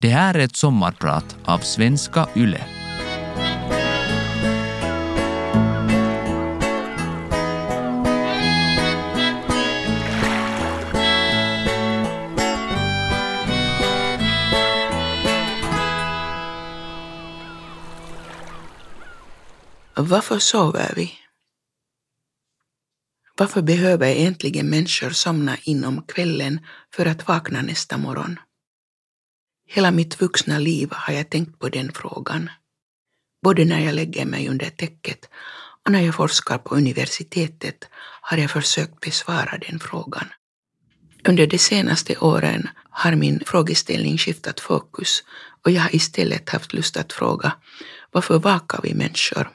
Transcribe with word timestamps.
Det 0.00 0.08
här 0.08 0.34
är 0.34 0.38
ett 0.38 0.56
sommarprat 0.56 1.36
av 1.44 1.58
Svenska 1.58 2.28
Yle. 2.36 2.64
Varför 19.94 20.38
sover 20.38 20.92
vi? 20.96 21.12
Varför 23.38 23.62
behöver 23.62 24.06
egentligen 24.06 24.70
människor 24.70 25.10
somna 25.10 25.56
inom 25.62 26.02
kvällen 26.02 26.60
för 26.94 27.06
att 27.06 27.28
vakna 27.28 27.62
nästa 27.62 27.98
morgon? 27.98 28.38
Hela 29.66 29.90
mitt 29.90 30.20
vuxna 30.20 30.58
liv 30.58 30.88
har 30.92 31.14
jag 31.14 31.30
tänkt 31.30 31.58
på 31.58 31.68
den 31.68 31.92
frågan. 31.92 32.50
Både 33.42 33.64
när 33.64 33.80
jag 33.80 33.94
lägger 33.94 34.24
mig 34.24 34.48
under 34.48 34.70
täcket 34.70 35.28
och 35.84 35.92
när 35.92 36.00
jag 36.00 36.14
forskar 36.14 36.58
på 36.58 36.74
universitetet 36.74 37.88
har 38.20 38.38
jag 38.38 38.50
försökt 38.50 39.00
besvara 39.00 39.58
den 39.68 39.80
frågan. 39.80 40.26
Under 41.28 41.46
de 41.46 41.58
senaste 41.58 42.16
åren 42.18 42.68
har 42.90 43.14
min 43.14 43.42
frågeställning 43.46 44.18
skiftat 44.18 44.60
fokus 44.60 45.24
och 45.64 45.70
jag 45.70 45.82
har 45.82 45.94
istället 45.94 46.48
haft 46.48 46.72
lust 46.72 46.96
att 46.96 47.12
fråga 47.12 47.52
varför 48.12 48.38
vakar 48.38 48.80
vi 48.82 48.94
människor? 48.94 49.50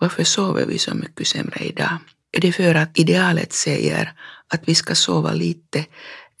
Varför 0.00 0.24
sover 0.24 0.66
vi 0.66 0.78
så 0.78 0.94
mycket 0.94 1.26
sämre 1.26 1.64
idag? 1.64 1.98
Är 2.32 2.40
det 2.40 2.52
för 2.52 2.74
att 2.74 2.98
idealet 2.98 3.52
säger 3.52 4.12
att 4.48 4.68
vi 4.68 4.74
ska 4.74 4.94
sova 4.94 5.32
lite 5.32 5.86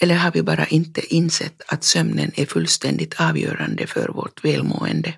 eller 0.02 0.14
har 0.14 0.32
vi 0.32 0.42
bara 0.42 0.66
inte 0.66 1.14
insett 1.14 1.62
att 1.66 1.84
sömnen 1.84 2.32
är 2.34 2.46
fullständigt 2.46 3.20
avgörande 3.20 3.86
för 3.86 4.08
vårt 4.08 4.44
välmående? 4.44 5.14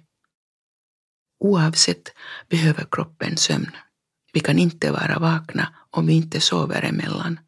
Oavsett 1.40 2.12
behöver 2.48 2.86
kroppen 2.90 3.36
sömn. 3.36 3.70
Vi 4.32 4.40
kan 4.40 4.58
inte 4.58 4.92
vara 4.92 5.18
vakna 5.18 5.74
om 5.90 6.06
vi 6.06 6.12
inte 6.12 6.40
sover 6.40 6.82
emellan. 6.82 7.40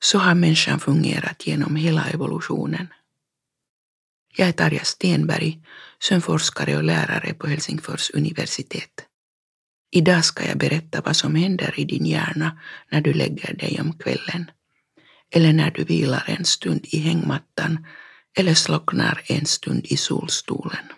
Så 0.00 0.18
har 0.18 0.34
människan 0.34 0.80
fungerat 0.80 1.46
genom 1.46 1.76
hela 1.76 2.08
evolutionen. 2.08 2.88
Jag 4.36 4.48
är 4.48 4.52
Tarja 4.52 4.84
Stenberg, 4.84 5.62
sömnforskare 6.00 6.76
och 6.76 6.84
lärare 6.84 7.34
på 7.34 7.46
Helsingfors 7.46 8.10
universitet. 8.10 9.06
Idag 9.90 10.24
ska 10.24 10.46
jag 10.48 10.58
berätta 10.58 11.00
vad 11.00 11.16
som 11.16 11.34
händer 11.34 11.80
i 11.80 11.84
din 11.84 12.06
hjärna 12.06 12.60
när 12.90 13.00
du 13.00 13.12
lägger 13.12 13.54
dig 13.54 13.80
om 13.80 13.98
kvällen. 13.98 14.50
Eller 15.34 15.52
när 15.52 15.70
du 15.70 15.84
vilar 15.84 16.24
en 16.26 16.44
stund 16.44 16.80
i 16.82 16.98
hängmattan 16.98 17.86
eller 18.38 18.54
slocknar 18.54 19.22
en 19.26 19.46
stund 19.46 19.84
i 19.84 19.96
solstolen. 19.96 20.92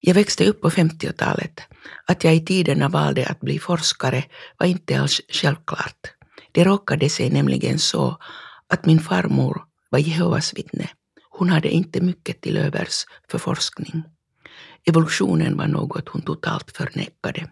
Jag 0.00 0.14
växte 0.14 0.46
upp 0.46 0.60
på 0.60 0.70
50-talet. 0.70 1.60
Att 2.06 2.24
jag 2.24 2.36
i 2.36 2.44
tiderna 2.44 2.88
valde 2.88 3.26
att 3.26 3.40
bli 3.40 3.58
forskare 3.58 4.24
var 4.58 4.66
inte 4.66 5.00
alls 5.00 5.20
självklart. 5.28 6.12
Det 6.52 6.64
råkade 6.64 7.08
sig 7.08 7.30
nämligen 7.30 7.78
så 7.78 8.18
att 8.66 8.86
min 8.86 9.00
farmor 9.00 9.64
var 9.90 9.98
Jehovas 9.98 10.54
vittne. 10.54 10.88
Hon 11.30 11.50
hade 11.50 11.68
inte 11.68 12.00
mycket 12.00 12.40
till 12.40 12.56
övers 12.56 13.04
för 13.30 13.38
forskning. 13.38 14.04
Evolutionen 14.84 15.56
var 15.56 15.66
något 15.66 16.08
hon 16.08 16.22
totalt 16.22 16.76
förnekade. 16.76 17.50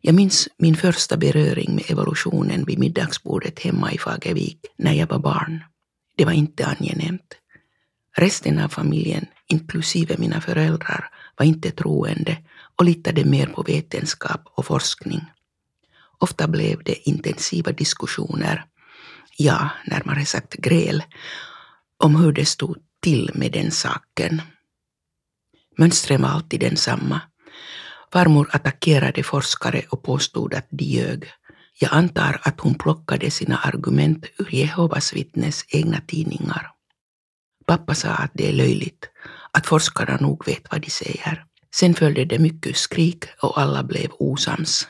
Jag 0.00 0.14
minns 0.14 0.48
min 0.56 0.76
första 0.76 1.16
beröring 1.16 1.74
med 1.74 1.90
evolutionen 1.90 2.64
vid 2.64 2.78
middagsbordet 2.78 3.58
hemma 3.60 3.92
i 3.92 3.98
Fagervik 3.98 4.58
när 4.76 4.92
jag 4.92 5.06
var 5.06 5.18
barn. 5.18 5.64
Det 6.16 6.24
var 6.24 6.32
inte 6.32 6.66
angenämt. 6.66 7.34
Resten 8.16 8.58
av 8.58 8.68
familjen, 8.68 9.26
inklusive 9.46 10.16
mina 10.18 10.40
föräldrar, 10.40 11.10
var 11.36 11.46
inte 11.46 11.70
troende 11.70 12.36
och 12.76 12.84
litade 12.84 13.24
mer 13.24 13.46
på 13.46 13.62
vetenskap 13.62 14.40
och 14.44 14.66
forskning. 14.66 15.20
Ofta 16.18 16.48
blev 16.48 16.82
det 16.84 17.08
intensiva 17.08 17.72
diskussioner, 17.72 18.64
ja, 19.36 19.70
närmare 19.86 20.24
sagt 20.24 20.54
gräl, 20.54 21.02
om 21.96 22.16
hur 22.16 22.32
det 22.32 22.46
stod 22.46 22.78
till 23.00 23.30
med 23.34 23.52
den 23.52 23.70
saken. 23.70 24.42
Mönstren 25.76 26.22
var 26.22 26.28
alltid 26.28 26.60
densamma. 26.60 27.20
Farmor 28.12 28.48
attackerade 28.52 29.22
forskare 29.22 29.82
och 29.90 30.02
påstod 30.02 30.54
att 30.54 30.66
de 30.70 30.84
ljög. 30.84 31.30
Jag 31.80 31.92
antar 31.92 32.40
att 32.42 32.60
hon 32.60 32.74
plockade 32.74 33.30
sina 33.30 33.58
argument 33.58 34.26
ur 34.38 34.54
Jehovas 34.54 35.12
vittnes 35.12 35.64
egna 35.68 36.00
tidningar. 36.06 36.70
Pappa 37.66 37.94
sa 37.94 38.08
att 38.08 38.30
det 38.34 38.48
är 38.48 38.52
löjligt, 38.52 39.10
att 39.52 39.66
forskarna 39.66 40.16
nog 40.20 40.46
vet 40.46 40.70
vad 40.70 40.80
de 40.80 40.90
säger. 40.90 41.44
Sen 41.74 41.94
följde 41.94 42.24
det 42.24 42.38
mycket 42.38 42.76
skrik 42.76 43.24
och 43.42 43.60
alla 43.60 43.82
blev 43.82 44.10
osams. 44.18 44.88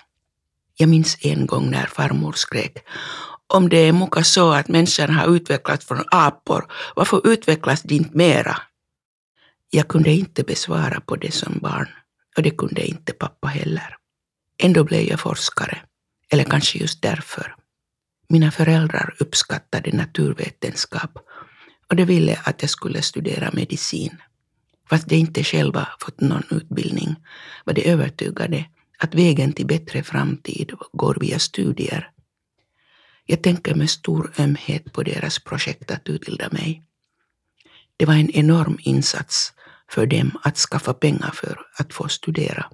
Jag 0.76 0.88
minns 0.88 1.18
en 1.20 1.46
gång 1.46 1.70
när 1.70 1.86
farmor 1.86 2.32
skrek 2.32 2.78
om 3.50 3.68
det 3.68 3.76
är 3.76 3.92
muka 3.92 4.24
så 4.24 4.52
att 4.52 4.68
människan 4.68 5.10
har 5.10 5.36
utvecklats 5.36 5.86
från 5.86 6.04
apor, 6.10 6.66
varför 6.96 7.28
utvecklas 7.28 7.82
de 7.82 7.94
inte 7.94 8.16
mera? 8.16 8.56
Jag 9.70 9.88
kunde 9.88 10.10
inte 10.10 10.42
besvara 10.42 11.00
på 11.00 11.16
det 11.16 11.34
som 11.34 11.58
barn 11.58 11.88
och 12.38 12.44
det 12.44 12.50
kunde 12.50 12.86
inte 12.86 13.12
pappa 13.12 13.48
heller. 13.48 13.96
Ändå 14.62 14.84
blev 14.84 15.02
jag 15.02 15.20
forskare, 15.20 15.78
eller 16.30 16.44
kanske 16.44 16.78
just 16.78 17.02
därför. 17.02 17.54
Mina 18.28 18.50
föräldrar 18.50 19.14
uppskattade 19.18 19.92
naturvetenskap 19.92 21.18
och 21.88 21.96
de 21.96 22.04
ville 22.04 22.40
att 22.44 22.62
jag 22.62 22.70
skulle 22.70 23.02
studera 23.02 23.50
medicin. 23.52 24.16
Fast 24.90 25.08
de 25.08 25.16
inte 25.16 25.44
själva 25.44 25.88
fått 26.00 26.20
någon 26.20 26.42
utbildning 26.50 27.16
var 27.64 27.74
de 27.74 27.90
övertygade 27.90 28.64
att 28.98 29.14
vägen 29.14 29.52
till 29.52 29.66
bättre 29.66 30.02
framtid 30.02 30.72
går 30.92 31.16
via 31.20 31.38
studier. 31.38 32.10
Jag 33.26 33.42
tänker 33.42 33.74
med 33.74 33.90
stor 33.90 34.32
ömhet 34.38 34.92
på 34.92 35.02
deras 35.02 35.38
projekt 35.38 35.90
att 35.90 36.08
utbilda 36.08 36.48
mig. 36.52 36.82
Det 37.96 38.06
var 38.06 38.14
en 38.14 38.30
enorm 38.30 38.78
insats 38.80 39.52
för 39.90 40.06
dem 40.06 40.38
att 40.42 40.56
skaffa 40.56 40.94
pengar 40.94 41.30
för 41.34 41.60
att 41.78 41.94
få 41.94 42.08
studera. 42.08 42.66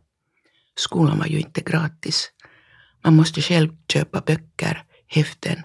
Skolan 0.76 1.18
var 1.18 1.26
ju 1.26 1.40
inte 1.40 1.60
gratis. 1.60 2.30
Man 3.04 3.16
måste 3.16 3.42
själv 3.42 3.72
köpa 3.92 4.20
böcker, 4.20 4.84
häften 5.06 5.62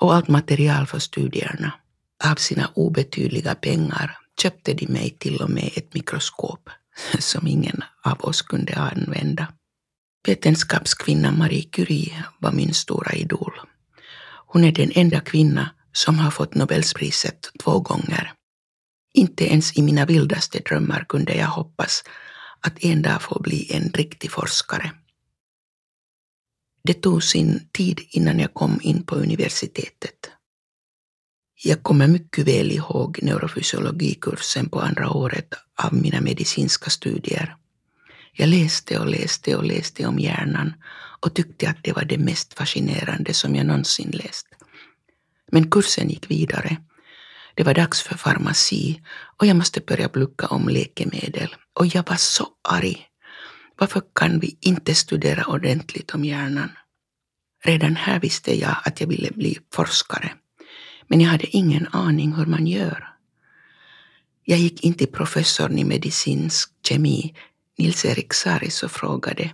och 0.00 0.14
allt 0.14 0.28
material 0.28 0.86
för 0.86 0.98
studierna. 0.98 1.72
Av 2.24 2.34
sina 2.34 2.70
obetydliga 2.74 3.54
pengar 3.54 4.18
köpte 4.42 4.74
de 4.74 4.86
mig 4.86 5.16
till 5.18 5.42
och 5.42 5.50
med 5.50 5.70
ett 5.76 5.94
mikroskop 5.94 6.70
som 7.18 7.46
ingen 7.46 7.84
av 8.02 8.20
oss 8.20 8.42
kunde 8.42 8.76
använda. 8.76 9.46
Vetenskapskvinnan 10.26 11.38
Marie 11.38 11.62
Curie 11.62 12.24
var 12.38 12.52
min 12.52 12.74
stora 12.74 13.12
idol. 13.12 13.52
Hon 14.46 14.64
är 14.64 14.72
den 14.72 14.92
enda 14.94 15.20
kvinna 15.20 15.70
som 15.92 16.18
har 16.18 16.30
fått 16.30 16.54
Nobelspriset 16.54 17.50
två 17.64 17.80
gånger. 17.80 18.32
Inte 19.12 19.44
ens 19.44 19.76
i 19.78 19.82
mina 19.82 20.06
vildaste 20.06 20.58
drömmar 20.58 21.04
kunde 21.08 21.34
jag 21.34 21.46
hoppas 21.46 22.02
att 22.60 22.84
en 22.84 23.02
dag 23.02 23.22
få 23.22 23.40
bli 23.42 23.72
en 23.72 23.92
riktig 23.92 24.30
forskare. 24.30 24.92
Det 26.84 26.94
tog 26.94 27.22
sin 27.22 27.68
tid 27.72 28.00
innan 28.10 28.38
jag 28.38 28.54
kom 28.54 28.80
in 28.82 29.02
på 29.02 29.14
universitetet. 29.14 30.30
Jag 31.64 31.82
kommer 31.82 32.08
mycket 32.08 32.48
väl 32.48 32.72
ihåg 32.72 33.18
neurofysiologikursen 33.22 34.68
på 34.68 34.80
andra 34.80 35.10
året 35.10 35.54
av 35.82 35.94
mina 35.94 36.20
medicinska 36.20 36.90
studier. 36.90 37.56
Jag 38.32 38.48
läste 38.48 38.98
och 38.98 39.06
läste 39.06 39.56
och 39.56 39.64
läste 39.64 40.06
om 40.06 40.18
hjärnan 40.18 40.74
och 41.20 41.34
tyckte 41.34 41.70
att 41.70 41.84
det 41.84 41.92
var 41.92 42.04
det 42.04 42.18
mest 42.18 42.54
fascinerande 42.54 43.34
som 43.34 43.54
jag 43.54 43.66
någonsin 43.66 44.10
läst. 44.10 44.46
Men 45.52 45.70
kursen 45.70 46.08
gick 46.08 46.30
vidare 46.30 46.76
det 47.58 47.64
var 47.64 47.74
dags 47.74 48.02
för 48.02 48.16
farmaci 48.16 49.00
och 49.36 49.46
jag 49.46 49.56
måste 49.56 49.80
börja 49.80 50.08
plugga 50.08 50.46
om 50.46 50.68
läkemedel. 50.68 51.54
Och 51.72 51.86
jag 51.86 52.08
var 52.08 52.16
så 52.16 52.48
arg. 52.68 53.06
Varför 53.78 54.02
kan 54.14 54.40
vi 54.40 54.58
inte 54.60 54.94
studera 54.94 55.44
ordentligt 55.44 56.14
om 56.14 56.24
hjärnan? 56.24 56.70
Redan 57.64 57.96
här 57.96 58.20
visste 58.20 58.58
jag 58.58 58.76
att 58.84 59.00
jag 59.00 59.08
ville 59.08 59.30
bli 59.30 59.58
forskare. 59.74 60.32
Men 61.06 61.20
jag 61.20 61.30
hade 61.30 61.56
ingen 61.56 61.88
aning 61.92 62.32
hur 62.32 62.46
man 62.46 62.66
gör. 62.66 63.08
Jag 64.44 64.58
gick 64.58 64.84
in 64.84 64.94
till 64.94 65.12
professorn 65.12 65.78
i 65.78 65.84
medicinsk 65.84 66.70
kemi, 66.88 67.34
Nils-Erik 67.78 68.34
Saris, 68.34 68.82
och 68.82 68.90
frågade 68.90 69.50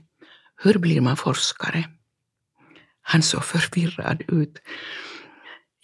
hur 0.62 0.78
blir 0.78 1.00
man 1.00 1.16
forskare? 1.16 1.84
Han 3.02 3.22
såg 3.22 3.44
förvirrad 3.44 4.22
ut 4.28 4.58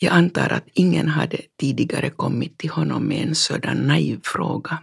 jag 0.02 0.12
antar 0.12 0.52
att 0.52 0.68
ingen 0.74 1.08
hade 1.08 1.38
tidigare 1.60 2.10
kommit 2.10 2.58
till 2.58 2.70
honom 2.70 3.04
med 3.04 3.28
en 3.28 3.34
sådan 3.34 3.76
naiv 3.76 4.20
fråga. 4.24 4.78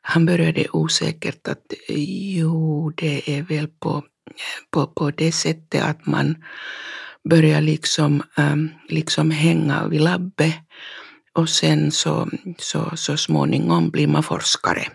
Han 0.00 0.26
började 0.26 0.66
osäkert 0.72 1.48
att 1.48 1.74
jo, 1.88 2.92
det 2.96 3.38
är 3.38 3.42
väl 3.42 3.68
på, 3.68 4.04
på, 4.70 4.86
på 4.86 5.10
det 5.10 5.32
sättet 5.32 5.82
att 5.82 6.06
man 6.06 6.44
börjar 7.28 7.60
liksom, 7.60 8.22
um, 8.36 8.70
liksom 8.88 9.30
hänga 9.30 9.88
vid 9.88 10.00
labbet 10.00 10.54
och 11.32 11.48
sen 11.48 11.90
så, 11.90 12.28
så, 12.58 12.96
så 12.96 13.16
småningom 13.16 13.90
blir 13.90 14.06
man 14.06 14.22
forskare. 14.22 14.86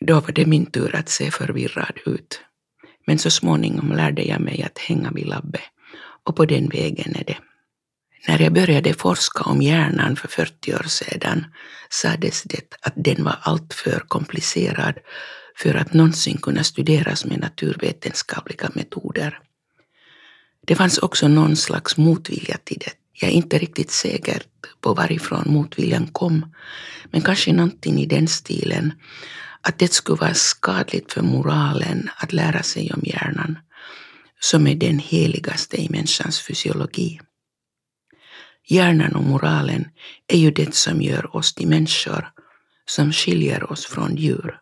Då 0.00 0.20
var 0.20 0.32
det 0.32 0.46
min 0.46 0.66
tur 0.66 0.94
att 0.94 1.08
se 1.08 1.30
förvirrad 1.30 1.98
ut. 2.06 2.40
Men 3.06 3.18
så 3.18 3.30
småningom 3.30 3.92
lärde 3.92 4.22
jag 4.22 4.40
mig 4.40 4.62
att 4.62 4.78
hänga 4.78 5.10
vid 5.10 5.26
labbet 5.26 5.62
och 6.24 6.36
på 6.36 6.44
den 6.44 6.68
vägen 6.68 7.16
är 7.16 7.24
det. 7.24 7.38
När 8.28 8.38
jag 8.42 8.52
började 8.52 8.94
forska 8.94 9.44
om 9.44 9.62
hjärnan 9.62 10.16
för 10.16 10.28
40 10.28 10.74
år 10.74 10.86
sedan 10.88 11.46
sades 11.90 12.42
det 12.42 12.74
att 12.82 12.92
den 12.96 13.24
var 13.24 13.38
alltför 13.40 14.04
komplicerad 14.08 14.94
för 15.56 15.74
att 15.74 15.92
någonsin 15.92 16.38
kunna 16.38 16.64
studeras 16.64 17.24
med 17.24 17.40
naturvetenskapliga 17.40 18.70
metoder. 18.74 19.38
Det 20.66 20.74
fanns 20.74 20.98
också 20.98 21.28
någon 21.28 21.56
slags 21.56 21.96
motvilja 21.96 22.56
till 22.64 22.78
det. 22.78 22.92
Jag 23.12 23.30
är 23.30 23.34
inte 23.34 23.58
riktigt 23.58 23.90
säker 23.90 24.42
på 24.80 24.94
varifrån 24.94 25.44
motviljan 25.46 26.06
kom, 26.06 26.54
men 27.10 27.20
kanske 27.22 27.52
någonting 27.52 28.00
i 28.00 28.06
den 28.06 28.28
stilen 28.28 28.92
att 29.60 29.78
det 29.78 29.92
skulle 29.92 30.20
vara 30.20 30.34
skadligt 30.34 31.12
för 31.12 31.22
moralen 31.22 32.10
att 32.16 32.32
lära 32.32 32.62
sig 32.62 32.92
om 32.92 33.02
hjärnan, 33.04 33.58
som 34.40 34.66
är 34.66 34.74
den 34.74 34.98
heligaste 34.98 35.82
i 35.82 35.88
människans 35.88 36.40
fysiologi. 36.40 37.20
Hjärnan 38.70 39.14
och 39.14 39.24
moralen 39.24 39.88
är 40.26 40.38
ju 40.38 40.50
det 40.50 40.74
som 40.74 41.02
gör 41.02 41.36
oss 41.36 41.54
till 41.54 41.68
människor, 41.68 42.30
som 42.86 43.12
skiljer 43.12 43.72
oss 43.72 43.86
från 43.86 44.16
djur. 44.16 44.60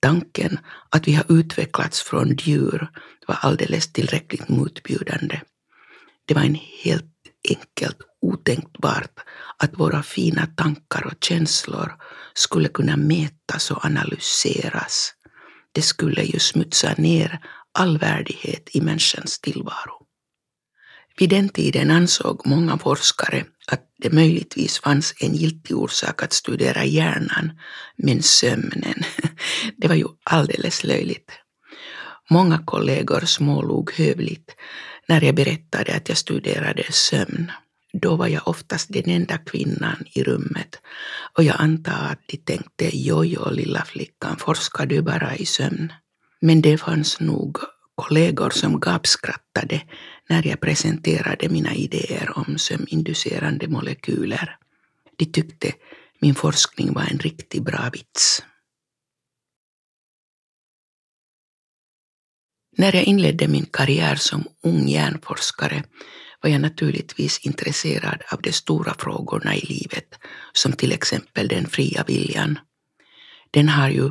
Tanken 0.00 0.58
att 0.90 1.08
vi 1.08 1.14
har 1.14 1.24
utvecklats 1.28 2.02
från 2.02 2.36
djur 2.36 2.88
var 3.26 3.34
alldeles 3.40 3.92
tillräckligt 3.92 4.48
motbjudande. 4.48 5.40
Det 6.24 6.34
var 6.34 6.42
en 6.42 6.58
helt 6.84 7.14
enkelt 7.48 7.98
otänkbart 8.20 9.20
att 9.56 9.78
våra 9.78 10.02
fina 10.02 10.46
tankar 10.46 11.06
och 11.06 11.24
känslor 11.24 11.92
skulle 12.34 12.68
kunna 12.68 12.96
mätas 12.96 13.70
och 13.70 13.84
analyseras. 13.84 15.14
Det 15.72 15.82
skulle 15.82 16.22
ju 16.22 16.38
smutsa 16.38 16.94
ner 16.98 17.40
all 17.78 17.98
värdighet 17.98 18.68
i 18.72 18.80
människans 18.80 19.40
tillvaro. 19.40 19.99
Vid 21.18 21.30
den 21.30 21.48
tiden 21.48 21.90
ansåg 21.90 22.46
många 22.46 22.78
forskare 22.78 23.44
att 23.66 23.84
det 23.98 24.12
möjligtvis 24.12 24.78
fanns 24.78 25.14
en 25.20 25.34
giltig 25.34 25.76
orsak 25.76 26.22
att 26.22 26.32
studera 26.32 26.84
hjärnan, 26.84 27.52
men 27.96 28.22
sömnen, 28.22 29.02
det 29.76 29.88
var 29.88 29.94
ju 29.94 30.06
alldeles 30.24 30.84
löjligt. 30.84 31.30
Många 32.30 32.58
kollegor 32.58 33.20
smålog 33.20 33.92
hövligt 33.92 34.54
när 35.08 35.24
jag 35.24 35.34
berättade 35.34 35.94
att 35.94 36.08
jag 36.08 36.18
studerade 36.18 36.84
sömn. 36.90 37.52
Då 37.92 38.16
var 38.16 38.26
jag 38.26 38.48
oftast 38.48 38.92
den 38.92 39.10
enda 39.10 39.38
kvinnan 39.38 40.04
i 40.14 40.22
rummet 40.22 40.80
och 41.36 41.44
jag 41.44 41.56
antar 41.58 41.92
att 41.92 42.20
de 42.26 42.36
tänkte 42.36 42.96
jojo 42.96 43.50
lilla 43.50 43.84
flickan, 43.84 44.36
forskar 44.36 44.86
du 44.86 45.02
bara 45.02 45.36
i 45.36 45.46
sömn? 45.46 45.92
Men 46.40 46.62
det 46.62 46.78
fanns 46.78 47.20
nog 47.20 47.58
kollegor 47.94 48.50
som 48.50 48.80
gapskrattade 48.80 49.82
när 50.30 50.46
jag 50.46 50.60
presenterade 50.60 51.48
mina 51.48 51.74
idéer 51.74 52.38
om 52.38 52.58
sömninducerande 52.58 53.68
molekyler. 53.68 54.56
De 55.16 55.24
tyckte 55.24 55.72
min 56.20 56.34
forskning 56.34 56.92
var 56.92 57.02
en 57.02 57.18
riktigt 57.18 57.64
bra 57.64 57.90
vits. 57.92 58.42
När 62.76 62.94
jag 62.94 63.04
inledde 63.04 63.48
min 63.48 63.66
karriär 63.66 64.16
som 64.16 64.44
ung 64.62 64.88
hjärnforskare 64.88 65.84
var 66.42 66.50
jag 66.50 66.60
naturligtvis 66.60 67.38
intresserad 67.38 68.22
av 68.32 68.42
de 68.42 68.52
stora 68.52 68.94
frågorna 68.98 69.56
i 69.56 69.60
livet, 69.60 70.14
som 70.52 70.72
till 70.72 70.92
exempel 70.92 71.48
den 71.48 71.66
fria 71.66 72.04
viljan. 72.06 72.58
Den 73.50 73.68
har 73.68 73.88
ju 73.88 74.10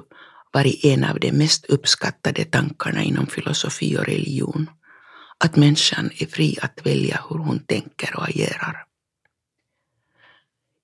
varit 0.54 0.86
en 0.86 1.04
av 1.04 1.20
de 1.20 1.32
mest 1.32 1.66
uppskattade 1.66 2.46
tankarna 2.46 3.04
inom 3.04 3.28
filosofi 3.28 3.98
och 3.98 4.06
religion, 4.06 4.70
att 5.44 5.56
människan 5.56 6.12
är 6.18 6.26
fri 6.26 6.58
att 6.62 6.86
välja 6.86 7.24
hur 7.30 7.38
hon 7.38 7.60
tänker 7.60 8.16
och 8.16 8.30
agerar. 8.30 8.86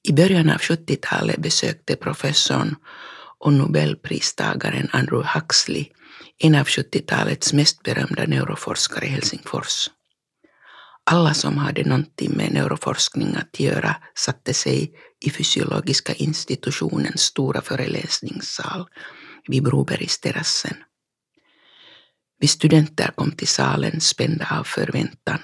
I 0.04 0.14
början 0.14 0.50
av 0.50 0.58
70-talet 0.58 1.38
besökte 1.38 1.96
professorn 1.96 2.76
och 3.38 3.54
nobelpristagaren 3.54 4.90
Andrew 4.92 5.30
Huxley 5.34 5.86
en 6.38 6.56
av 6.56 6.66
70-talets 6.66 7.54
mest 7.54 7.84
berömda 7.84 8.26
neuroforskare 8.26 9.06
i 9.06 9.10
Helsingfors. 9.10 9.90
Alla 11.04 11.34
som 11.34 11.58
hade 11.58 11.84
någonting 11.84 12.32
med 12.38 12.54
neuroforskning 12.54 13.36
att 13.36 13.60
göra 13.60 13.96
satte 14.16 14.54
sig 14.54 14.92
i 15.26 15.30
fysiologiska 15.30 16.14
institutionens 16.14 17.22
stora 17.22 17.62
föreläsningssal 17.62 18.86
vid 19.48 19.64
Brobergsterrassen. 19.64 20.76
Vi 22.46 22.50
studenter 22.50 23.12
kom 23.16 23.32
till 23.32 23.48
salen 23.48 24.02
spända 24.02 24.48
av 24.60 24.64
förväntan. 24.64 25.40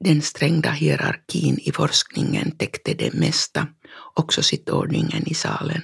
Den 0.00 0.22
strängda 0.22 0.70
hierarkin 0.70 1.58
i 1.58 1.72
forskningen 1.72 2.50
täckte 2.50 2.94
det 2.94 3.14
mesta, 3.14 3.66
också 4.14 4.42
sittordningen 4.42 5.28
i 5.28 5.34
salen. 5.34 5.82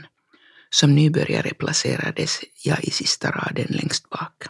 Som 0.71 0.95
nybörjare 0.95 1.55
placerades 1.55 2.41
jag 2.63 2.85
i 2.85 2.91
sista 2.91 3.31
raden 3.31 3.67
längst 3.69 4.11
bak. 4.11 4.43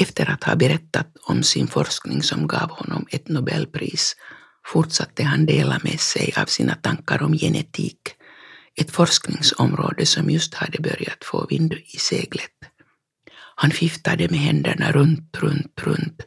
Efter 0.00 0.30
att 0.30 0.44
ha 0.44 0.56
berättat 0.56 1.16
om 1.22 1.42
sin 1.42 1.66
forskning 1.66 2.22
som 2.22 2.46
gav 2.46 2.70
honom 2.70 3.06
ett 3.10 3.28
nobelpris 3.28 4.16
fortsatte 4.66 5.24
han 5.24 5.46
dela 5.46 5.80
med 5.84 6.00
sig 6.00 6.34
av 6.36 6.46
sina 6.46 6.74
tankar 6.74 7.22
om 7.22 7.32
genetik, 7.32 8.00
ett 8.80 8.90
forskningsområde 8.90 10.06
som 10.06 10.30
just 10.30 10.54
hade 10.54 10.82
börjat 10.82 11.24
få 11.24 11.46
vind 11.50 11.72
i 11.72 11.98
seglet. 11.98 12.75
Han 13.58 13.70
fiftade 13.70 14.28
med 14.28 14.38
händerna 14.40 14.92
runt, 14.92 15.36
runt, 15.36 15.80
runt, 15.82 16.22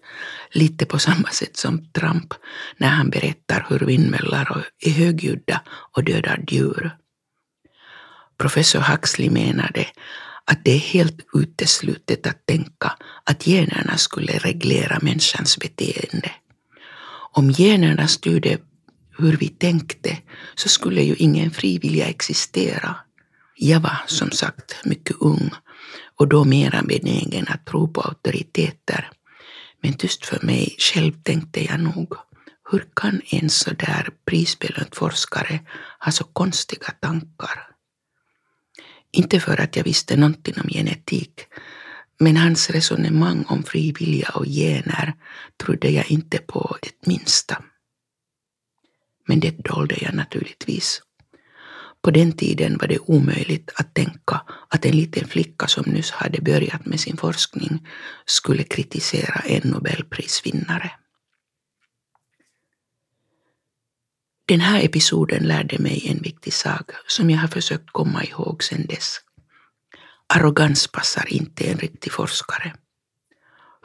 lite 0.52 0.86
på 0.86 1.00
samma 1.00 1.30
sätt 1.30 1.58
som 1.58 1.92
Trump 1.92 2.34
när 2.78 2.88
han 2.88 3.10
berättar 3.10 3.66
hur 3.70 3.80
vindmöllar 3.80 4.66
är 4.80 4.92
högljudda 4.92 5.62
och 5.68 6.04
dödar 6.04 6.44
djur. 6.48 6.92
Professor 8.38 8.80
Huxley 8.80 9.30
menade 9.30 9.86
att 10.46 10.66
det 10.66 10.72
är 10.72 10.80
helt 10.80 11.20
uteslutet 11.34 12.28
att 12.28 12.46
tänka 12.46 12.98
att 13.24 13.48
generna 13.48 13.98
skulle 13.98 14.34
reglera 14.38 15.00
människans 15.02 15.58
beteende. 15.58 16.32
Om 17.32 17.52
generna 17.52 18.08
styrde 18.08 18.58
hur 19.18 19.38
vi 19.38 19.48
tänkte 19.48 20.18
så 20.56 20.70
skulle 20.70 21.02
ju 21.02 21.16
ingen 21.16 21.52
frivilliga 21.52 22.08
existera. 22.08 22.96
Jag 23.56 23.80
var 23.80 23.98
som 24.08 24.32
sagt 24.32 24.76
mycket 24.86 25.16
ung 25.20 25.52
och 26.20 26.28
då 26.28 26.44
mera 26.46 26.82
benägen 26.82 27.48
att 27.48 27.66
tro 27.66 27.94
på 27.94 28.02
auktoriteter. 28.02 29.12
Men 29.82 29.94
tyst 29.94 30.26
för 30.26 30.46
mig 30.46 30.76
själv 30.80 31.14
tänkte 31.24 31.64
jag 31.66 31.80
nog, 31.80 32.14
hur 32.72 32.86
kan 32.96 33.22
en 33.32 33.50
så 33.50 33.70
där 33.74 34.10
prisbelönt 34.26 34.96
forskare 34.96 35.60
ha 36.00 36.12
så 36.12 36.24
konstiga 36.24 36.92
tankar? 36.92 37.68
Inte 39.12 39.40
för 39.40 39.62
att 39.62 39.76
jag 39.76 39.84
visste 39.84 40.18
någonting 40.18 40.54
om 40.64 40.70
genetik, 40.70 41.42
men 42.20 42.38
hans 42.38 42.70
resonemang 42.70 43.46
om 43.48 43.64
fri 43.64 43.92
vilja 43.92 44.30
och 44.30 44.46
gener 44.46 45.14
trodde 45.58 45.90
jag 45.90 46.12
inte 46.12 46.38
på 46.38 46.78
det 46.82 47.08
minsta. 47.08 47.64
Men 49.28 49.40
det 49.40 49.64
dolde 49.64 49.96
jag 50.02 50.14
naturligtvis. 50.14 51.02
På 52.02 52.12
den 52.12 52.32
tiden 52.32 52.78
var 52.78 52.88
det 52.88 53.00
omöjligt 53.00 53.72
att 53.76 53.94
tänka 53.94 54.42
att 54.70 54.86
en 54.86 54.96
liten 54.96 55.28
flicka 55.28 55.68
som 55.68 55.84
nyss 55.88 56.12
hade 56.12 56.42
börjat 56.42 56.86
med 56.86 57.00
sin 57.00 57.18
forskning 57.18 57.88
skulle 58.26 58.64
kritisera 58.64 59.40
en 59.40 59.70
nobelprisvinnare. 59.70 60.92
Den 64.48 64.60
här 64.60 64.86
episoden 64.86 65.44
lärde 65.48 65.80
mig 65.80 66.08
en 66.08 66.22
viktig 66.22 66.54
sak 66.54 66.92
som 67.08 67.30
jag 67.30 67.38
har 67.38 67.48
försökt 67.48 67.92
komma 67.92 68.24
ihåg 68.24 68.64
sedan 68.64 68.86
dess. 68.86 69.18
Arrogans 70.34 70.88
passar 70.88 71.34
inte 71.34 71.64
en 71.64 71.78
riktig 71.78 72.12
forskare. 72.12 72.74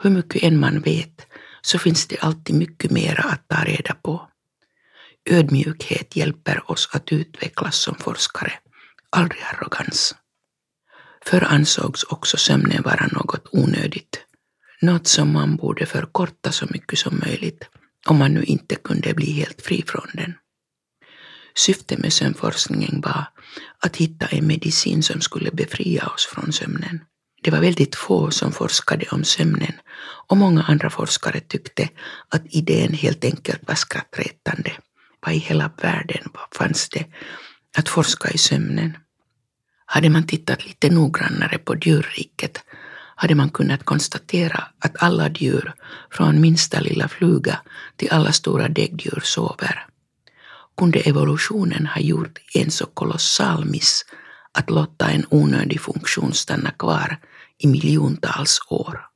Hur 0.03 0.09
mycket 0.09 0.43
än 0.43 0.59
man 0.59 0.79
vet 0.79 1.27
så 1.61 1.79
finns 1.79 2.07
det 2.07 2.19
alltid 2.19 2.55
mycket 2.55 2.91
mera 2.91 3.23
att 3.23 3.47
ta 3.47 3.63
reda 3.63 3.93
på. 3.93 4.29
Ödmjukhet 5.29 6.15
hjälper 6.15 6.71
oss 6.71 6.89
att 6.93 7.11
utvecklas 7.11 7.75
som 7.75 7.95
forskare, 7.95 8.53
aldrig 9.09 9.41
arrogans. 9.41 10.15
Förr 11.25 11.43
ansågs 11.43 12.03
också 12.03 12.37
sömnen 12.37 12.83
vara 12.83 13.07
något 13.07 13.47
onödigt, 13.51 14.19
något 14.81 15.07
som 15.07 15.33
man 15.33 15.55
borde 15.55 15.85
förkorta 15.85 16.51
så 16.51 16.65
mycket 16.69 16.99
som 16.99 17.19
möjligt 17.25 17.69
om 18.05 18.17
man 18.17 18.33
nu 18.33 18.43
inte 18.43 18.75
kunde 18.75 19.13
bli 19.13 19.31
helt 19.31 19.61
fri 19.61 19.83
från 19.87 20.07
den. 20.13 20.33
Syftet 21.55 21.99
med 21.99 22.13
sömnforskningen 22.13 23.01
var 23.01 23.25
att 23.79 23.95
hitta 23.95 24.25
en 24.25 24.47
medicin 24.47 25.03
som 25.03 25.21
skulle 25.21 25.51
befria 25.51 26.07
oss 26.07 26.25
från 26.25 26.53
sömnen. 26.53 27.01
Det 27.43 27.51
var 27.51 27.59
väldigt 27.59 27.95
få 27.95 28.31
som 28.31 28.51
forskade 28.51 29.05
om 29.11 29.23
sömnen 29.23 29.73
och 30.27 30.37
många 30.37 30.63
andra 30.63 30.89
forskare 30.89 31.39
tyckte 31.39 31.89
att 32.29 32.41
idén 32.49 32.93
helt 32.93 33.25
enkelt 33.25 33.67
var 33.67 33.75
skrattretande 33.75 34.71
pappa 35.25 35.33
i 35.33 35.37
hela 35.37 35.71
världen 35.81 36.29
fanns 36.51 36.89
det 36.89 37.05
att 37.77 37.89
forska 37.89 38.29
i 38.29 38.37
sömnen. 38.37 38.97
Hade 39.85 40.09
man 40.09 40.27
tittat 40.27 40.65
lite 40.65 40.89
noggrannare 40.89 41.57
på 41.57 41.75
djurriket 41.75 42.63
hade 43.17 43.35
man 43.35 43.49
kunnat 43.49 43.83
konstatera 43.83 44.63
att 44.79 45.03
alla 45.03 45.29
djur, 45.29 45.73
från 46.11 46.41
minsta 46.41 46.79
lilla 46.79 47.07
fluga 47.07 47.61
till 47.97 48.11
alla 48.11 48.31
stora 48.31 48.67
däggdjur, 48.67 49.21
sover. 49.23 49.85
Kunde 50.77 50.99
evolutionen 50.99 51.87
ha 51.87 52.01
gjort 52.01 52.39
en 52.53 52.71
så 52.71 52.85
kolossal 52.85 53.65
miss 53.65 54.05
att 54.53 54.69
låta 54.69 55.09
en 55.09 55.25
onödig 55.29 55.81
funktion 55.81 56.33
stanna 56.33 56.71
kvar 56.71 57.17
i 57.57 57.67
miljontals 57.67 58.59
år? 58.69 59.14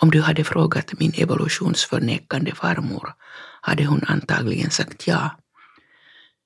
Om 0.00 0.10
du 0.10 0.20
hade 0.20 0.44
frågat 0.44 0.98
min 0.98 1.12
evolutionsförnekande 1.14 2.54
farmor 2.54 3.14
hade 3.60 3.86
hon 3.86 4.04
antagligen 4.06 4.70
sagt 4.70 5.06
ja. 5.06 5.30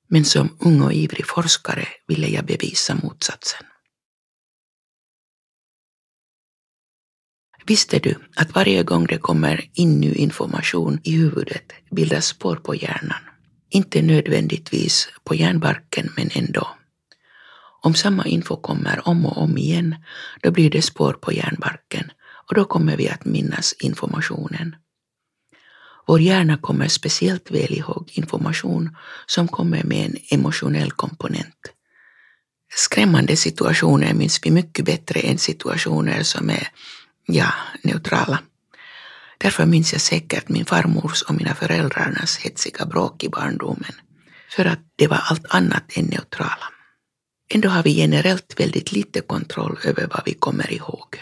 Men 0.09 0.25
som 0.25 0.57
ung 0.61 0.83
och 0.83 0.93
ivrig 0.93 1.27
forskare 1.27 1.89
ville 2.07 2.29
jag 2.29 2.45
bevisa 2.45 2.95
motsatsen. 2.95 3.67
Visste 7.67 7.99
du 7.99 8.15
att 8.37 8.55
varje 8.55 8.83
gång 8.83 9.07
det 9.07 9.19
kommer 9.19 9.71
in 9.73 10.01
ny 10.01 10.13
information 10.15 11.01
i 11.05 11.17
huvudet 11.17 11.73
bildas 11.91 12.27
spår 12.27 12.57
på 12.57 12.75
hjärnan? 12.75 13.23
Inte 13.71 14.03
nödvändigtvis 14.03 15.09
på 15.25 15.35
hjärnbarken, 15.35 16.13
men 16.17 16.31
ändå. 16.33 16.69
Om 17.83 17.95
samma 17.95 18.27
info 18.27 18.57
kommer 18.57 19.09
om 19.09 19.27
och 19.27 19.43
om 19.43 19.59
igen, 19.59 19.97
då 20.43 20.51
blir 20.51 20.71
det 20.71 20.83
spår 20.83 21.13
på 21.13 21.33
hjärnbarken 21.33 22.11
och 22.53 22.57
då 22.57 22.65
kommer 22.65 22.97
vi 22.97 23.09
att 23.09 23.25
minnas 23.25 23.73
informationen. 23.73 24.77
Vår 26.07 26.21
hjärna 26.21 26.57
kommer 26.57 26.89
speciellt 26.89 27.51
väl 27.51 27.73
ihåg 27.73 28.11
information 28.13 28.97
som 29.27 29.49
kommer 29.49 29.85
med 29.85 30.07
en 30.07 30.17
emotionell 30.39 30.91
komponent. 30.91 31.73
Skrämmande 32.75 33.37
situationer 33.37 34.15
minns 34.15 34.41
vi 34.43 34.51
mycket 34.51 34.85
bättre 34.85 35.21
än 35.21 35.39
situationer 35.39 36.23
som 36.23 36.51
är, 36.51 36.69
ja, 37.27 37.55
neutrala. 37.83 38.39
Därför 39.39 39.67
minns 39.67 39.93
jag 39.93 40.01
säkert 40.03 40.49
min 40.49 40.65
farmors 40.65 41.23
och 41.23 41.35
mina 41.35 41.55
föräldrarnas 41.55 42.39
hetsiga 42.39 42.87
bråk 42.87 43.25
i 43.25 43.29
barndomen. 43.29 43.95
För 44.51 44.65
att 44.65 44.81
det 44.97 45.07
var 45.07 45.21
allt 45.31 45.47
annat 45.49 45.97
än 45.97 46.05
neutrala. 46.05 46.69
Ändå 47.51 47.69
har 47.69 47.83
vi 47.83 47.91
generellt 47.91 48.61
väldigt 48.61 48.93
lite 48.93 49.21
kontroll 49.21 49.79
över 49.85 50.07
vad 50.07 50.23
vi 50.25 50.35
kommer 50.35 50.73
ihåg. 50.73 51.19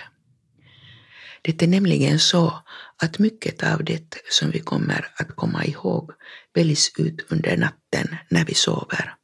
Det 1.42 1.62
är 1.62 1.68
nämligen 1.68 2.18
så 2.18 2.62
att 2.96 3.18
mycket 3.18 3.62
av 3.62 3.84
det 3.84 4.16
som 4.30 4.50
vi 4.50 4.60
kommer 4.60 5.12
att 5.16 5.36
komma 5.36 5.64
ihåg 5.64 6.10
väljs 6.54 6.92
ut 6.98 7.26
under 7.28 7.56
natten 7.56 8.16
när 8.28 8.44
vi 8.44 8.54
sover. 8.54 9.14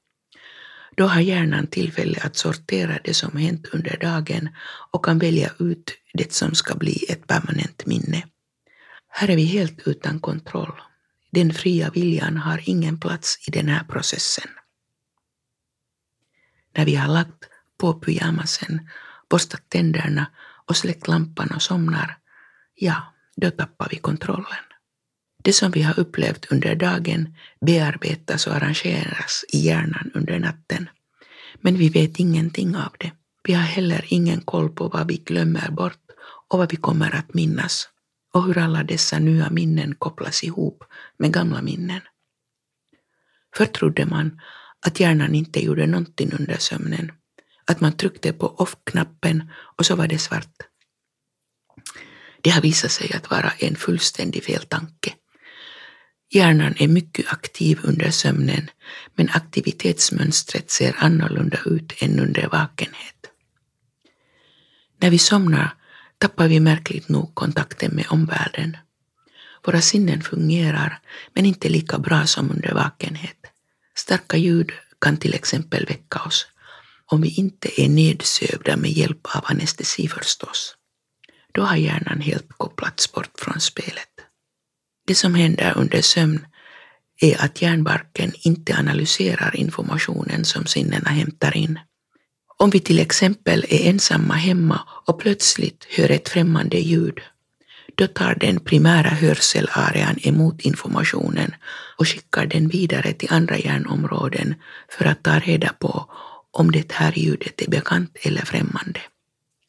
Då 0.96 1.06
har 1.06 1.20
hjärnan 1.20 1.66
tillfälle 1.66 2.20
att 2.22 2.36
sortera 2.36 2.98
det 3.04 3.14
som 3.14 3.36
hänt 3.36 3.66
under 3.72 3.96
dagen 3.96 4.48
och 4.90 5.04
kan 5.04 5.18
välja 5.18 5.50
ut 5.58 5.92
det 6.14 6.32
som 6.32 6.54
ska 6.54 6.74
bli 6.74 7.04
ett 7.08 7.26
permanent 7.26 7.86
minne. 7.86 8.26
Här 9.08 9.30
är 9.30 9.36
vi 9.36 9.44
helt 9.44 9.88
utan 9.88 10.20
kontroll. 10.20 10.80
Den 11.30 11.54
fria 11.54 11.90
viljan 11.90 12.36
har 12.36 12.62
ingen 12.64 13.00
plats 13.00 13.48
i 13.48 13.50
den 13.50 13.68
här 13.68 13.84
processen. 13.84 14.48
När 16.76 16.84
vi 16.84 16.94
har 16.94 17.08
lagt 17.08 17.44
på 17.78 17.94
pyjamasen, 17.94 18.88
borstat 19.28 19.68
tänderna 19.68 20.26
och 20.68 20.76
släckt 20.76 21.08
lampan 21.08 21.50
och 21.54 21.62
somnar, 21.62 22.18
ja, 22.74 23.12
då 23.36 23.50
tappar 23.50 23.88
vi 23.90 23.96
kontrollen. 23.96 24.64
Det 25.44 25.52
som 25.52 25.70
vi 25.70 25.82
har 25.82 26.00
upplevt 26.00 26.52
under 26.52 26.74
dagen 26.74 27.34
bearbetas 27.60 28.46
och 28.46 28.54
arrangeras 28.54 29.44
i 29.48 29.58
hjärnan 29.58 30.10
under 30.14 30.38
natten. 30.38 30.88
Men 31.60 31.76
vi 31.76 31.88
vet 31.88 32.20
ingenting 32.20 32.76
av 32.76 32.92
det. 32.98 33.12
Vi 33.44 33.52
har 33.52 33.62
heller 33.62 34.04
ingen 34.08 34.40
koll 34.40 34.68
på 34.68 34.88
vad 34.88 35.08
vi 35.08 35.16
glömmer 35.16 35.70
bort 35.70 36.00
och 36.48 36.58
vad 36.58 36.70
vi 36.70 36.76
kommer 36.76 37.14
att 37.14 37.34
minnas 37.34 37.88
och 38.34 38.44
hur 38.44 38.58
alla 38.58 38.82
dessa 38.82 39.18
nya 39.18 39.50
minnen 39.50 39.94
kopplas 39.94 40.44
ihop 40.44 40.84
med 41.18 41.32
gamla 41.32 41.62
minnen. 41.62 42.00
Förr 43.56 43.66
trodde 43.66 44.06
man 44.06 44.40
att 44.86 45.00
hjärnan 45.00 45.34
inte 45.34 45.64
gjorde 45.64 45.86
någonting 45.86 46.32
under 46.38 46.56
sömnen, 46.58 47.12
att 47.66 47.80
man 47.80 47.96
tryckte 47.96 48.32
på 48.32 48.46
off-knappen 48.46 49.50
och 49.52 49.86
så 49.86 49.96
var 49.96 50.06
det 50.06 50.18
svart. 50.18 50.56
Det 52.40 52.50
har 52.50 52.62
visat 52.62 52.90
sig 52.90 53.12
att 53.12 53.30
vara 53.30 53.50
en 53.58 53.76
fullständig 53.76 54.44
feltanke. 54.44 55.14
Hjärnan 56.30 56.74
är 56.78 56.88
mycket 56.88 57.32
aktiv 57.32 57.80
under 57.82 58.10
sömnen, 58.10 58.70
men 59.14 59.30
aktivitetsmönstret 59.30 60.70
ser 60.70 60.96
annorlunda 60.98 61.58
ut 61.66 62.02
än 62.02 62.20
under 62.20 62.48
vakenhet. 62.48 63.30
När 65.00 65.10
vi 65.10 65.18
somnar 65.18 65.74
tappar 66.18 66.48
vi 66.48 66.60
märkligt 66.60 67.08
nog 67.08 67.34
kontakten 67.34 67.90
med 67.94 68.06
omvärlden. 68.08 68.76
Våra 69.64 69.80
sinnen 69.80 70.22
fungerar, 70.22 71.00
men 71.34 71.46
inte 71.46 71.68
lika 71.68 71.98
bra 71.98 72.26
som 72.26 72.50
under 72.50 72.74
vakenhet. 72.74 73.46
Starka 73.94 74.36
ljud 74.36 74.72
kan 75.00 75.16
till 75.16 75.34
exempel 75.34 75.86
väcka 75.86 76.20
oss, 76.20 76.46
om 77.12 77.20
vi 77.20 77.28
inte 77.28 77.80
är 77.82 77.88
nedsövda 77.88 78.76
med 78.76 78.90
hjälp 78.90 79.36
av 79.36 79.44
anestesi 79.44 80.08
förstås. 80.08 80.74
Då 81.54 81.62
har 81.62 81.76
hjärnan 81.76 82.20
helt 82.20 82.48
kopplats 82.48 83.12
bort 83.12 83.32
från 83.38 83.60
spelet. 83.60 84.08
Det 85.06 85.14
som 85.14 85.34
händer 85.34 85.72
under 85.76 86.02
sömn 86.02 86.46
är 87.20 87.44
att 87.44 87.62
hjärnbarken 87.62 88.32
inte 88.34 88.76
analyserar 88.76 89.56
informationen 89.56 90.44
som 90.44 90.66
sinnena 90.66 91.10
hämtar 91.10 91.56
in. 91.56 91.78
Om 92.56 92.70
vi 92.70 92.80
till 92.80 92.98
exempel 92.98 93.64
är 93.68 93.88
ensamma 93.88 94.34
hemma 94.34 94.80
och 95.06 95.20
plötsligt 95.20 95.86
hör 95.90 96.10
ett 96.10 96.28
främmande 96.28 96.76
ljud, 96.78 97.20
då 97.94 98.06
tar 98.06 98.34
den 98.34 98.60
primära 98.60 99.08
hörselarean 99.08 100.18
emot 100.22 100.60
informationen 100.60 101.54
och 101.98 102.08
skickar 102.08 102.46
den 102.46 102.68
vidare 102.68 103.12
till 103.12 103.32
andra 103.32 103.58
hjärnområden 103.58 104.54
för 104.88 105.04
att 105.04 105.22
ta 105.22 105.38
reda 105.38 105.72
på 105.72 106.10
om 106.58 106.72
det 106.72 106.92
här 106.92 107.12
ljudet 107.18 107.62
är 107.62 107.70
bekant 107.70 108.16
eller 108.22 108.44
främmande. 108.44 109.00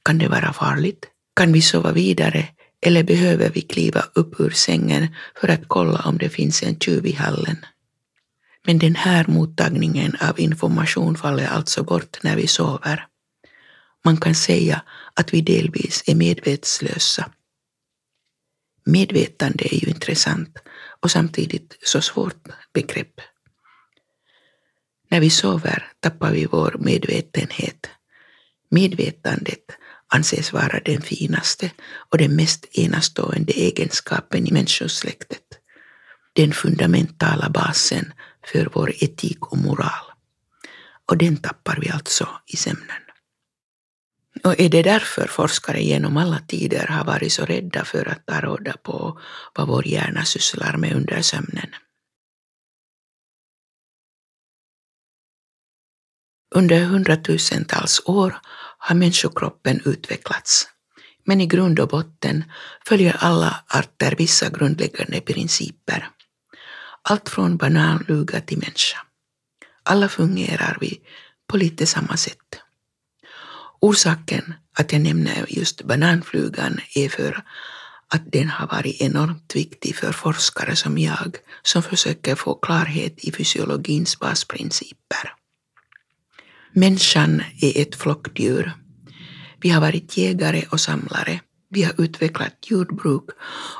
Kan 0.04 0.18
det 0.18 0.28
vara 0.28 0.54
farligt? 0.54 1.06
Kan 1.36 1.54
vi 1.54 1.62
sova 1.62 1.92
vidare 1.92 2.48
eller 2.82 3.04
behöver 3.04 3.50
vi 3.50 3.62
kliva 3.62 4.04
upp 4.14 4.40
ur 4.40 4.50
sängen 4.50 5.08
för 5.42 5.48
att 5.48 5.68
kolla 5.68 6.02
om 6.06 6.18
det 6.18 6.30
finns 6.30 6.64
en 6.64 6.80
tjuv 6.80 7.06
i 7.06 7.12
hallen? 7.12 7.66
Men 8.66 8.80
den 8.80 8.96
här 8.96 9.26
mottagningen 9.28 10.16
av 10.22 10.40
information 10.40 11.16
faller 11.16 11.48
alltså 11.48 11.84
bort 11.84 12.24
när 12.24 12.36
vi 12.36 12.48
sover. 12.48 13.08
Man 14.06 14.18
kan 14.18 14.36
säga 14.36 14.82
att 15.14 15.34
vi 15.34 15.42
delvis 15.42 16.04
är 16.08 16.16
medvetslösa. 16.16 17.32
Medvetande 18.86 19.76
är 19.76 19.84
ju 19.84 19.88
intressant 19.88 20.58
och 21.00 21.12
samtidigt 21.12 21.78
så 21.84 22.02
svårt 22.02 22.48
begrepp. 22.74 23.22
När 25.10 25.20
vi 25.20 25.30
sover 25.30 25.92
tappar 26.00 26.32
vi 26.32 26.46
vår 26.46 26.76
medvetenhet. 26.80 27.90
Medvetandet 28.70 29.78
anses 30.08 30.54
vara 30.54 30.80
den 30.86 31.02
finaste 31.02 31.72
och 32.10 32.18
den 32.18 32.36
mest 32.36 32.66
enastående 32.78 33.54
egenskapen 33.54 34.48
i 34.48 34.52
människosläktet. 34.52 35.44
Den 36.34 36.54
fundamentala 36.54 37.50
basen 37.50 38.14
för 38.52 38.70
vår 38.74 38.94
etik 39.04 39.52
och 39.52 39.58
moral. 39.58 40.12
Och 41.06 41.18
den 41.18 41.38
tappar 41.38 41.80
vi 41.82 41.90
alltså 41.90 42.28
i 42.48 42.58
sömnen. 42.58 43.02
Och 44.44 44.60
är 44.60 44.70
det 44.70 44.84
därför 44.84 45.28
forskare 45.28 45.84
genom 45.84 46.18
alla 46.18 46.40
tider 46.40 46.88
har 46.88 47.06
varit 47.06 47.34
så 47.34 47.46
rädda 47.46 47.86
för 47.86 48.08
att 48.10 48.26
ta 48.26 48.42
råda 48.42 48.74
på 48.84 49.20
vad 49.56 49.68
vår 49.68 49.88
hjärna 49.88 50.26
sysslar 50.26 50.78
med 50.78 50.96
under 50.96 51.22
sömnen? 51.22 51.70
Under 56.56 56.86
hundratusentals 56.86 58.02
år 58.06 58.40
har 58.78 58.96
människokroppen 58.96 59.82
utvecklats. 59.86 60.68
Men 61.26 61.42
i 61.42 61.46
grund 61.46 61.80
och 61.80 61.88
botten 61.88 62.44
följer 62.86 63.16
alla 63.20 63.64
arter 63.68 64.16
vissa 64.18 64.50
grundläggande 64.50 65.22
principer. 65.22 66.10
Allt 67.02 67.30
från 67.30 67.58
bananluga 67.58 68.42
till 68.42 68.58
människa. 68.58 68.98
Alla 69.84 70.10
fungerar 70.10 70.78
vi 70.82 71.02
på 71.48 71.58
lite 71.58 71.86
samma 71.86 72.18
sätt. 72.18 72.62
Orsaken 73.80 74.54
att 74.80 74.92
jag 74.92 75.02
nämner 75.02 75.46
just 75.48 75.84
bananflugan 75.84 76.80
är 76.96 77.10
för 77.10 77.44
att 78.08 78.32
den 78.32 78.50
har 78.50 78.68
varit 78.68 79.02
enormt 79.02 79.56
viktig 79.56 79.96
för 79.96 80.12
forskare 80.12 80.76
som 80.76 80.98
jag 80.98 81.38
som 81.64 81.84
försöker 81.84 82.36
få 82.36 82.56
klarhet 82.56 83.14
i 83.18 83.32
fysiologins 83.32 84.20
basprinciper. 84.20 85.37
Människan 86.78 87.44
är 87.62 87.82
ett 87.82 87.96
flockdjur. 87.96 88.72
Vi 89.62 89.70
har 89.70 89.82
varit 89.82 90.18
jägare 90.18 90.64
och 90.72 90.80
samlare. 90.80 91.42
Vi 91.70 91.84
har 91.84 92.02
utvecklat 92.02 92.54
jordbruk 92.68 93.24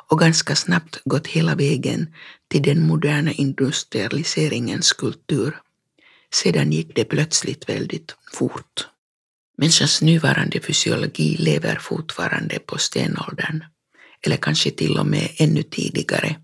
och 0.08 0.20
ganska 0.20 0.56
snabbt 0.56 1.02
gått 1.06 1.28
hela 1.28 1.56
vägen 1.56 2.14
till 2.48 2.62
den 2.62 2.88
moderna 2.88 3.32
industrialiseringens 3.32 4.94
kultur. 4.94 5.58
Sedan 6.34 6.72
gick 6.72 6.96
det 6.96 7.06
plötsligt 7.06 7.70
väldigt 7.70 8.16
fort. 8.34 8.88
Människans 9.58 10.02
nuvarande 10.02 10.60
fysiologi 10.60 11.38
lever 11.38 11.76
fortfarande 11.76 12.60
på 12.60 12.78
stenåldern, 12.78 13.64
eller 14.22 14.38
kanske 14.38 14.72
till 14.72 14.98
och 14.98 15.08
med 15.08 15.30
ännu 15.38 15.64
tidigare. 15.64 16.36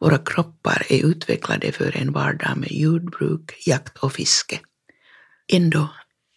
Våra 0.00 0.18
kroppar 0.18 0.86
är 0.88 1.06
utvecklade 1.06 1.72
för 1.72 1.96
en 1.96 2.12
vardag 2.12 2.56
med 2.56 2.72
jordbruk, 2.72 3.66
jakt 3.66 3.98
och 3.98 4.12
fiske. 4.12 4.60
Ändå 5.52 5.88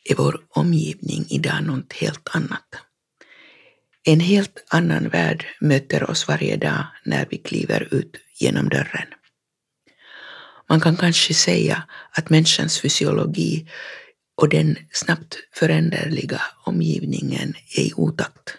är 0.09 0.15
vår 0.15 0.41
omgivning 0.49 1.25
idag 1.29 1.63
något 1.63 1.93
helt 1.93 2.35
annat. 2.35 2.67
En 4.03 4.19
helt 4.19 4.65
annan 4.69 5.09
värld 5.09 5.45
möter 5.61 6.09
oss 6.09 6.27
varje 6.27 6.57
dag 6.57 6.85
när 7.05 7.27
vi 7.29 7.37
kliver 7.37 7.93
ut 7.93 8.17
genom 8.39 8.69
dörren. 8.69 9.07
Man 10.69 10.81
kan 10.81 10.97
kanske 10.97 11.33
säga 11.33 11.83
att 12.11 12.29
människans 12.29 12.79
fysiologi 12.79 13.69
och 14.35 14.49
den 14.49 14.77
snabbt 14.91 15.35
föränderliga 15.53 16.41
omgivningen 16.65 17.53
är 17.77 17.81
i 17.81 17.93
otakt. 17.95 18.57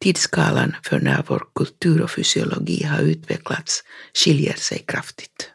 Tidsskalan 0.00 0.76
för 0.82 1.00
när 1.00 1.24
vår 1.26 1.42
kultur 1.54 2.02
och 2.02 2.10
fysiologi 2.10 2.82
har 2.82 3.02
utvecklats 3.02 3.84
skiljer 4.14 4.56
sig 4.56 4.78
kraftigt. 4.78 5.50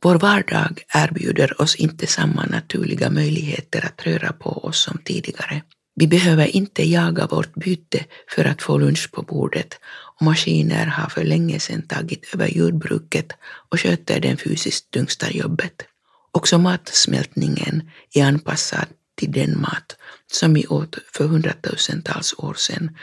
Vår 0.00 0.18
vardag 0.18 0.82
erbjuder 0.94 1.62
oss 1.62 1.74
inte 1.74 2.06
samma 2.06 2.46
naturliga 2.46 3.10
möjligheter 3.10 3.86
att 3.86 4.06
röra 4.06 4.32
på 4.32 4.50
oss 4.50 4.82
som 4.82 4.98
tidigare. 5.04 5.62
Vi 5.94 6.06
behöver 6.06 6.46
inte 6.46 6.82
jaga 6.82 7.26
vårt 7.26 7.54
byte 7.54 8.04
för 8.28 8.44
att 8.44 8.62
få 8.62 8.78
lunch 8.78 9.10
på 9.12 9.22
bordet 9.22 9.78
och 10.16 10.22
maskiner 10.22 10.86
har 10.86 11.08
för 11.08 11.24
länge 11.24 11.60
sedan 11.60 11.82
tagit 11.82 12.34
över 12.34 12.48
jordbruket 12.48 13.32
och 13.42 13.80
sköter 13.80 14.20
det 14.20 14.36
fysiskt 14.36 14.90
tyngsta 14.90 15.30
jobbet. 15.30 15.82
Också 16.32 16.58
matsmältningen 16.58 17.90
är 18.14 18.24
anpassad 18.24 18.86
till 19.16 19.32
den 19.32 19.60
mat 19.60 19.96
som 20.26 20.54
vi 20.54 20.66
åt 20.66 20.98
för 21.12 21.26
hundratusentals 21.26 22.34
år 22.38 22.54
sedan 22.54 22.96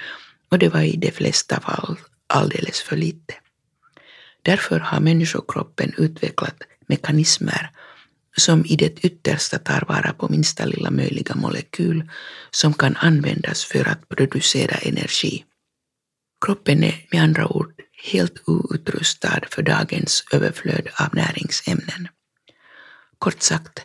och 0.52 0.60
det 0.60 0.70
var 0.70 0.82
i 0.82 0.96
de 0.98 1.12
flesta 1.12 1.60
fall 1.60 1.98
alldeles 2.28 2.82
för 2.82 2.96
lite. 2.98 3.34
Därför 4.42 4.80
har 4.80 5.00
människokroppen 5.00 5.94
utvecklat 5.98 6.56
mekanismer 6.88 7.72
som 8.38 8.66
i 8.66 8.76
det 8.76 9.06
yttersta 9.06 9.60
tar 9.60 9.86
vara 9.88 10.14
på 10.14 10.30
minsta 10.30 10.66
lilla 10.66 10.92
möjliga 10.92 11.36
molekyl 11.36 12.10
som 12.52 12.74
kan 12.74 12.96
användas 12.96 13.66
för 13.66 13.90
att 13.90 14.10
producera 14.10 14.78
energi. 14.78 15.44
Kroppen 16.46 16.84
är 16.84 17.06
med 17.12 17.24
andra 17.24 17.48
ord 17.48 17.82
helt 18.12 18.48
outrustad 18.48 19.42
för 19.52 19.62
dagens 19.62 20.24
överflöd 20.32 20.88
av 21.00 21.16
näringsämnen. 21.16 22.08
Kort 23.20 23.42
sagt, 23.42 23.80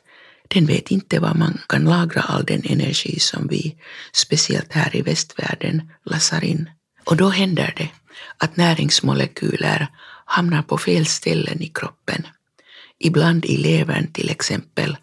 den 0.49 0.66
vet 0.66 0.90
inte 0.90 1.19
var 1.19 1.35
man 1.35 1.59
kan 1.69 1.85
lagra 1.85 2.21
all 2.21 2.45
den 2.45 2.62
energi 2.64 3.21
som 3.21 3.47
vi, 3.47 3.76
speciellt 4.12 4.73
här 4.73 4.97
i 4.97 5.02
västvärlden, 5.02 5.90
lassar 6.04 6.45
in. 6.45 6.71
Och 7.04 7.16
då 7.16 7.28
händer 7.28 7.75
det 7.76 7.90
att 8.37 8.57
näringsmolekyler 8.57 9.88
hamnar 10.25 10.62
på 10.62 10.78
fel 10.78 11.07
ställen 11.07 11.62
i 11.62 11.69
kroppen 11.69 12.26
ibland 13.00 13.45
i 13.45 13.57
levern 13.57 14.12
till 14.12 14.30
exempel, 14.30 14.97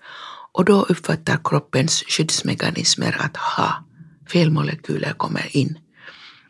och 0.51 0.65
då 0.65 0.83
uppfattar 0.83 1.39
kroppens 1.43 2.03
skyddsmekanismer 2.07 3.15
att 3.19 3.37
ha, 3.37 3.85
fel 4.31 4.51
molekyler 4.51 5.13
kommer 5.13 5.57
in. 5.57 5.77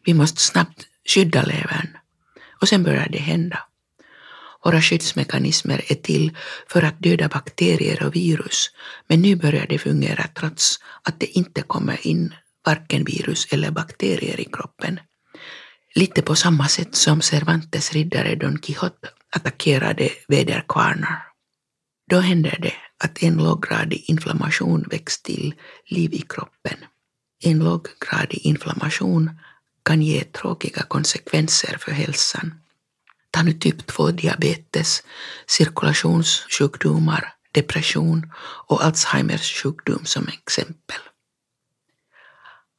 Vi 0.06 0.14
måste 0.14 0.42
snabbt 0.42 0.88
skydda 1.06 1.42
levern. 1.42 1.98
Och 2.62 2.68
sen 2.68 2.84
börjar 2.84 3.10
det 3.10 3.18
hända. 3.18 3.60
Våra 4.66 4.82
skyddsmekanismer 4.82 5.82
är 5.88 5.96
till 5.96 6.38
för 6.68 6.84
att 6.84 7.00
döda 7.00 7.28
bakterier 7.28 8.04
och 8.04 8.16
virus, 8.16 8.72
men 9.08 9.22
nu 9.22 9.36
börjar 9.36 9.68
det 9.68 9.78
fungera 9.78 10.24
trots 10.34 10.80
att 11.04 11.20
det 11.20 11.38
inte 11.38 11.62
kommer 11.62 12.08
in 12.08 12.34
varken 12.66 13.04
virus 13.04 13.48
eller 13.52 13.72
bakterier 13.72 14.40
i 14.40 14.46
kroppen. 14.46 15.00
Lite 15.96 16.22
på 16.22 16.36
samma 16.36 16.68
sätt 16.68 16.96
som 16.96 17.22
Cervantes 17.22 17.94
riddare 17.94 18.36
Don 18.36 18.60
Quixote 18.60 19.10
attackerade 19.36 20.10
väderkvarnar. 20.28 21.27
Då 22.10 22.20
händer 22.20 22.58
det 22.62 22.74
att 23.04 23.24
en 23.24 23.38
låggradig 23.38 24.04
inflammation 24.08 24.86
väcks 24.90 25.22
till 25.22 25.56
liv 25.86 26.14
i 26.14 26.22
kroppen. 26.22 26.78
En 27.44 27.60
låggradig 27.60 28.38
inflammation 28.38 29.40
kan 29.84 30.02
ge 30.02 30.24
tråkiga 30.24 30.84
konsekvenser 30.84 31.78
för 31.80 31.92
hälsan. 31.92 32.62
Ta 33.32 33.44
nu 33.44 33.54
typ 33.54 33.92
2-diabetes, 33.92 35.04
cirkulationssjukdomar, 35.48 37.34
depression 37.52 38.32
och 38.68 38.84
Alzheimers 38.86 39.64
sjukdom 39.64 40.06
som 40.06 40.28
exempel. 40.28 41.02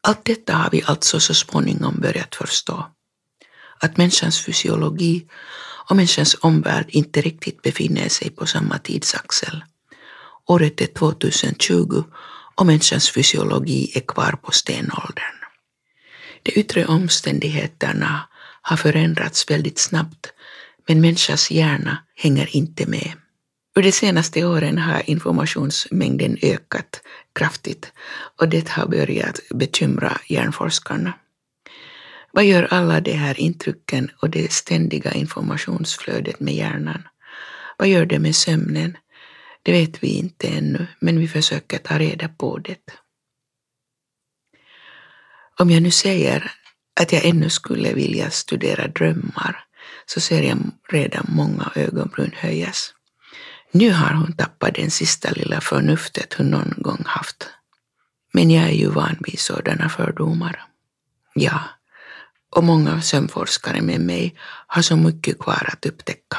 Allt 0.01 0.25
detta 0.25 0.57
har 0.57 0.71
vi 0.71 0.83
alltså 0.87 1.21
så 1.21 1.35
småningom 1.35 2.01
börjat 2.01 2.35
förstå. 2.35 2.87
Att 3.81 3.97
människans 3.97 4.45
fysiologi 4.45 5.29
och 5.89 5.97
människans 5.97 6.37
omvärld 6.41 6.87
inte 6.89 7.21
riktigt 7.21 7.63
befinner 7.63 8.09
sig 8.09 8.31
på 8.31 8.47
samma 8.47 8.79
tidsaxel. 8.79 9.65
Året 10.47 10.81
är 10.81 10.87
2020 10.87 12.05
och 12.55 12.67
människans 12.67 13.11
fysiologi 13.11 13.93
är 13.95 14.01
kvar 14.01 14.33
på 14.43 14.53
stenåldern. 14.53 15.39
De 16.43 16.53
yttre 16.61 16.87
omständigheterna 16.87 18.29
har 18.63 18.77
förändrats 18.77 19.51
väldigt 19.51 19.79
snabbt 19.79 20.27
men 20.89 21.01
människans 21.01 21.51
hjärna 21.51 21.99
hänger 22.17 22.57
inte 22.57 22.87
med. 22.87 23.13
Under 23.77 23.89
de 23.89 23.93
senaste 23.93 24.45
åren 24.45 24.79
har 24.79 25.11
informationsmängden 25.11 26.39
ökat 26.43 27.01
kraftigt 27.35 27.93
och 28.39 28.49
det 28.49 28.69
har 28.69 28.87
börjat 28.87 29.41
bekymra 29.51 30.21
hjärnforskarna. 30.27 31.13
Vad 32.33 32.45
gör 32.45 32.63
alla 32.71 33.01
de 33.01 33.13
här 33.13 33.41
intrycken 33.41 34.11
och 34.23 34.31
det 34.31 34.53
ständiga 34.53 35.13
informationsflödet 35.13 36.41
med 36.41 36.55
hjärnan? 36.55 37.09
Vad 37.77 37.89
gör 37.89 38.07
det 38.07 38.19
med 38.19 38.37
sömnen? 38.37 38.97
Det 39.63 39.73
vet 39.73 40.03
vi 40.03 40.09
inte 40.09 40.49
ännu, 40.49 40.87
men 41.01 41.19
vi 41.19 41.29
försöker 41.29 41.79
ta 41.79 41.99
reda 41.99 42.29
på 42.29 42.59
det. 42.59 42.91
Om 45.59 45.71
jag 45.71 45.83
nu 45.83 45.91
säger 45.91 46.53
att 47.01 47.13
jag 47.13 47.25
ännu 47.25 47.51
skulle 47.51 47.95
vilja 47.95 48.31
studera 48.31 48.89
drömmar 48.89 49.65
så 50.07 50.21
ser 50.21 50.43
jag 50.43 50.59
redan 50.89 51.27
många 51.29 51.73
ögonbryn 51.75 52.33
höjas. 52.37 52.95
Nu 53.73 53.93
har 53.93 54.15
hon 54.15 54.33
tappat 54.33 54.75
den 54.75 54.91
sista 54.91 55.31
lilla 55.31 55.61
förnuftet 55.61 56.35
hon 56.35 56.47
någon 56.47 56.75
gång 56.77 57.03
haft. 57.07 57.51
Men 58.33 58.51
jag 58.51 58.65
är 58.65 58.73
ju 58.73 58.89
van 58.89 59.17
vid 59.21 59.39
sådana 59.39 59.89
fördomar. 59.89 60.65
Ja, 61.35 61.61
och 62.51 62.65
många 62.65 63.03
sömnforskare 63.03 63.83
med 63.83 64.01
mig 64.01 64.35
har 64.67 64.83
så 64.83 64.97
mycket 64.97 65.39
kvar 65.39 65.69
att 65.73 65.87
upptäcka. 65.87 66.39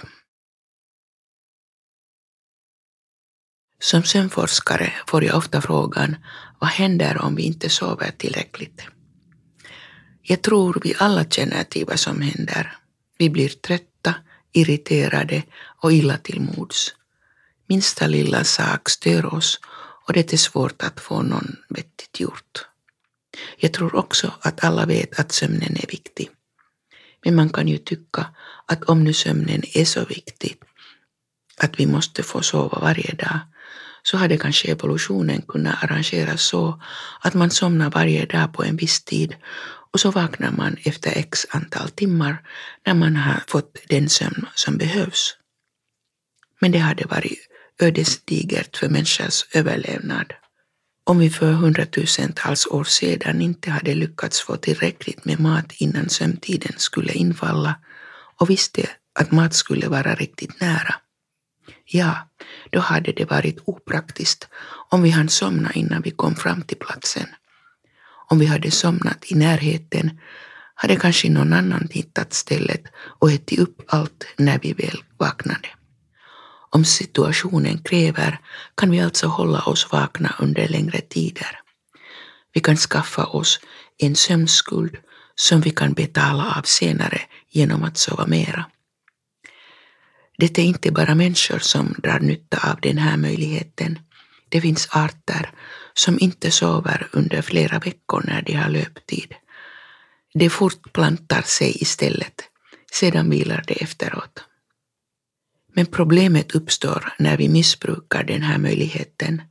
Som 3.82 4.04
sömnforskare 4.04 4.94
får 5.08 5.24
jag 5.24 5.38
ofta 5.38 5.62
frågan 5.62 6.16
vad 6.60 6.70
händer 6.70 7.22
om 7.22 7.36
vi 7.36 7.44
inte 7.44 7.70
sover 7.70 8.12
tillräckligt? 8.18 8.82
Jag 10.22 10.42
tror 10.42 10.80
vi 10.84 10.96
alla 10.98 11.26
känner 11.26 11.64
till 11.64 11.86
vad 11.86 12.00
som 12.00 12.22
händer. 12.22 12.78
Vi 13.18 13.30
blir 13.30 13.50
trötta, 13.50 14.16
irriterade 14.52 15.44
och 15.82 15.92
illa 15.92 16.18
till 16.18 16.42
mods. 16.42 16.96
Minsta 17.68 18.08
lilla 18.08 18.44
sak 18.44 18.90
stör 18.90 19.34
oss 19.34 19.60
och 20.08 20.14
det 20.14 20.34
är 20.34 20.38
svårt 20.38 20.84
att 20.84 21.00
få 21.00 21.22
någon 21.22 21.56
vettigt 21.70 22.20
gjort. 22.20 22.69
Jag 23.58 23.74
tror 23.74 23.96
också 23.96 24.34
att 24.42 24.64
alla 24.64 24.86
vet 24.86 25.20
att 25.20 25.32
sömnen 25.32 25.78
är 25.78 25.88
viktig. 25.88 26.30
Men 27.26 27.36
man 27.36 27.50
kan 27.50 27.68
ju 27.68 27.78
tycka 27.78 28.26
att 28.66 28.84
om 28.84 29.04
nu 29.04 29.14
sömnen 29.14 29.64
är 29.74 29.86
så 29.86 30.06
viktig 30.06 30.56
att 31.58 31.80
vi 31.80 31.86
måste 31.88 32.24
få 32.24 32.42
sova 32.42 32.80
varje 32.80 33.16
dag 33.16 33.40
så 34.04 34.18
hade 34.18 34.38
kanske 34.38 34.72
evolutionen 34.72 35.42
kunnat 35.42 35.84
arrangeras 35.84 36.42
så 36.42 36.82
att 37.22 37.34
man 37.34 37.50
somnar 37.50 37.90
varje 37.90 38.26
dag 38.26 38.54
på 38.54 38.64
en 38.64 38.76
viss 38.76 39.04
tid 39.04 39.36
och 39.92 40.00
så 40.00 40.12
vaknar 40.12 40.52
man 40.52 40.78
efter 40.84 41.18
x 41.18 41.46
antal 41.50 41.90
timmar 41.90 42.38
när 42.86 42.94
man 42.94 43.16
har 43.16 43.44
fått 43.48 43.78
den 43.90 44.10
sömn 44.10 44.46
som 44.56 44.78
behövs. 44.78 45.36
Men 46.62 46.72
det 46.72 46.78
hade 46.78 47.06
varit 47.06 47.40
ödesdigert 47.80 48.78
för 48.78 48.90
människans 48.90 49.48
överlevnad. 49.54 50.34
Om 51.10 51.20
vi 51.20 51.30
för 51.30 51.52
hundratusentals 51.52 52.68
år 52.68 52.84
sedan 52.84 53.42
inte 53.42 53.72
hade 53.72 53.96
lyckats 53.96 54.42
få 54.42 54.56
tillräckligt 54.56 55.26
med 55.26 55.40
mat 55.40 55.72
innan 55.78 56.10
sömntiden 56.10 56.74
skulle 56.78 57.14
infalla 57.14 57.76
och 58.38 58.50
visste 58.50 58.90
att 59.20 59.32
mat 59.32 59.54
skulle 59.54 59.88
vara 59.88 60.16
riktigt 60.16 60.62
nära, 60.62 60.96
ja, 61.86 62.30
då 62.70 62.80
hade 62.80 63.12
det 63.12 63.26
varit 63.26 63.60
opraktiskt 63.66 64.48
om 64.90 65.02
vi 65.02 65.10
hann 65.10 65.30
somna 65.30 65.72
innan 65.72 66.02
vi 66.02 66.12
kom 66.12 66.36
fram 66.36 66.62
till 66.62 66.78
platsen. 66.78 67.28
Om 68.28 68.40
vi 68.40 68.46
hade 68.46 68.72
somnat 68.72 69.32
i 69.32 69.36
närheten 69.36 70.20
hade 70.76 70.96
kanske 70.96 71.30
någon 71.30 71.54
annan 71.54 71.88
hittat 71.92 72.34
stället 72.34 72.84
och 72.96 73.32
ätit 73.32 73.60
upp 73.60 73.82
allt 73.88 74.26
när 74.38 74.60
vi 74.60 74.74
väl 74.74 75.04
vaknade. 75.18 75.68
Om 76.70 76.86
situationen 76.86 77.78
kräver 77.78 78.40
kan 78.76 78.92
vi 78.92 79.00
alltså 79.00 79.28
hålla 79.28 79.62
oss 79.62 79.92
vakna 79.92 80.36
under 80.40 80.68
längre 80.68 81.02
tider. 81.02 81.60
Vi 82.54 82.62
kan 82.62 82.78
skaffa 82.78 83.26
oss 83.26 83.60
en 83.98 84.16
sömnskuld 84.16 84.98
som 85.36 85.62
vi 85.62 85.72
kan 85.72 85.94
betala 85.94 86.56
av 86.58 86.62
senare 86.62 87.22
genom 87.50 87.84
att 87.84 87.98
sova 87.98 88.28
mera. 88.28 88.66
Det 90.38 90.60
är 90.60 90.64
inte 90.64 90.92
bara 90.92 91.16
människor 91.16 91.60
som 91.60 91.96
drar 91.98 92.20
nytta 92.20 92.72
av 92.72 92.82
den 92.82 92.98
här 92.98 93.18
möjligheten. 93.18 94.00
Det 94.50 94.62
finns 94.62 94.88
arter 94.92 95.52
som 95.94 96.18
inte 96.20 96.52
sover 96.52 97.08
under 97.12 97.42
flera 97.42 97.80
veckor 97.80 98.24
när 98.28 98.42
de 98.42 98.54
har 98.54 98.70
löptid. 98.70 99.34
De 100.34 100.50
fortplantar 100.50 101.42
sig 101.42 101.82
istället, 101.82 102.44
sedan 102.92 103.30
vilar 103.30 103.64
de 103.68 103.74
efteråt. 103.74 104.49
Men 105.74 105.86
problemet 105.86 106.56
uppstår 106.56 107.14
när 107.20 107.38
vi 107.38 107.50
missbrukar 107.50 108.24
den 108.24 108.42
här 108.42 108.58
möjligheten, 108.58 109.42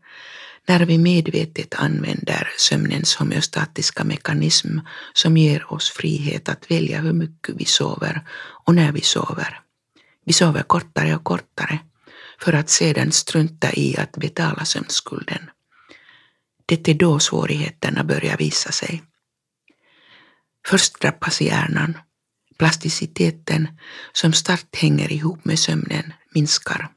när 0.66 0.87
vi 0.87 0.98
medvetet 0.98 1.74
använder 1.74 2.48
sömnens 2.59 3.16
homeostatiska 3.16 4.04
mekanism 4.04 4.78
som 5.12 5.37
ger 5.37 5.72
oss 5.72 5.90
frihet 5.90 6.48
att 6.48 6.70
välja 6.70 7.00
hur 7.00 7.12
mycket 7.12 7.54
vi 7.59 7.64
sover 7.64 8.26
och 8.64 8.74
när 8.74 8.92
vi 8.92 9.00
sover. 9.00 9.61
Vi 10.24 10.33
sover 10.33 10.62
kortare 10.62 11.14
och 11.14 11.24
kortare 11.24 11.78
för 12.40 12.52
att 12.52 12.70
sedan 12.70 13.12
strunta 13.12 13.72
i 13.72 13.96
att 13.96 14.16
betala 14.16 14.64
sömnskulden. 14.64 15.50
Det 16.66 16.88
är 16.88 16.94
då 16.94 17.18
svårigheterna 17.18 18.04
börjar 18.04 18.37
visa 18.37 18.72
sig. 18.72 19.02
Först 20.66 21.00
drabbas 21.00 21.40
hjärnan. 21.40 21.98
Plasticiteten, 22.59 23.68
som 24.12 24.33
starkt 24.33 24.77
hänger 24.77 25.12
ihop 25.12 25.44
med 25.44 25.59
sömnen, 25.59 26.12
minskar. 26.35 26.88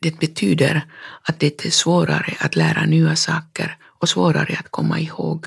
Det 0.00 0.18
betyder 0.18 0.82
att 1.22 1.40
det 1.40 1.64
är 1.64 1.70
svårare 1.70 2.36
att 2.38 2.56
lära 2.56 2.86
nya 2.86 3.16
saker 3.16 3.76
och 3.82 4.08
svårare 4.08 4.56
att 4.58 4.70
komma 4.70 5.00
ihåg. 5.00 5.46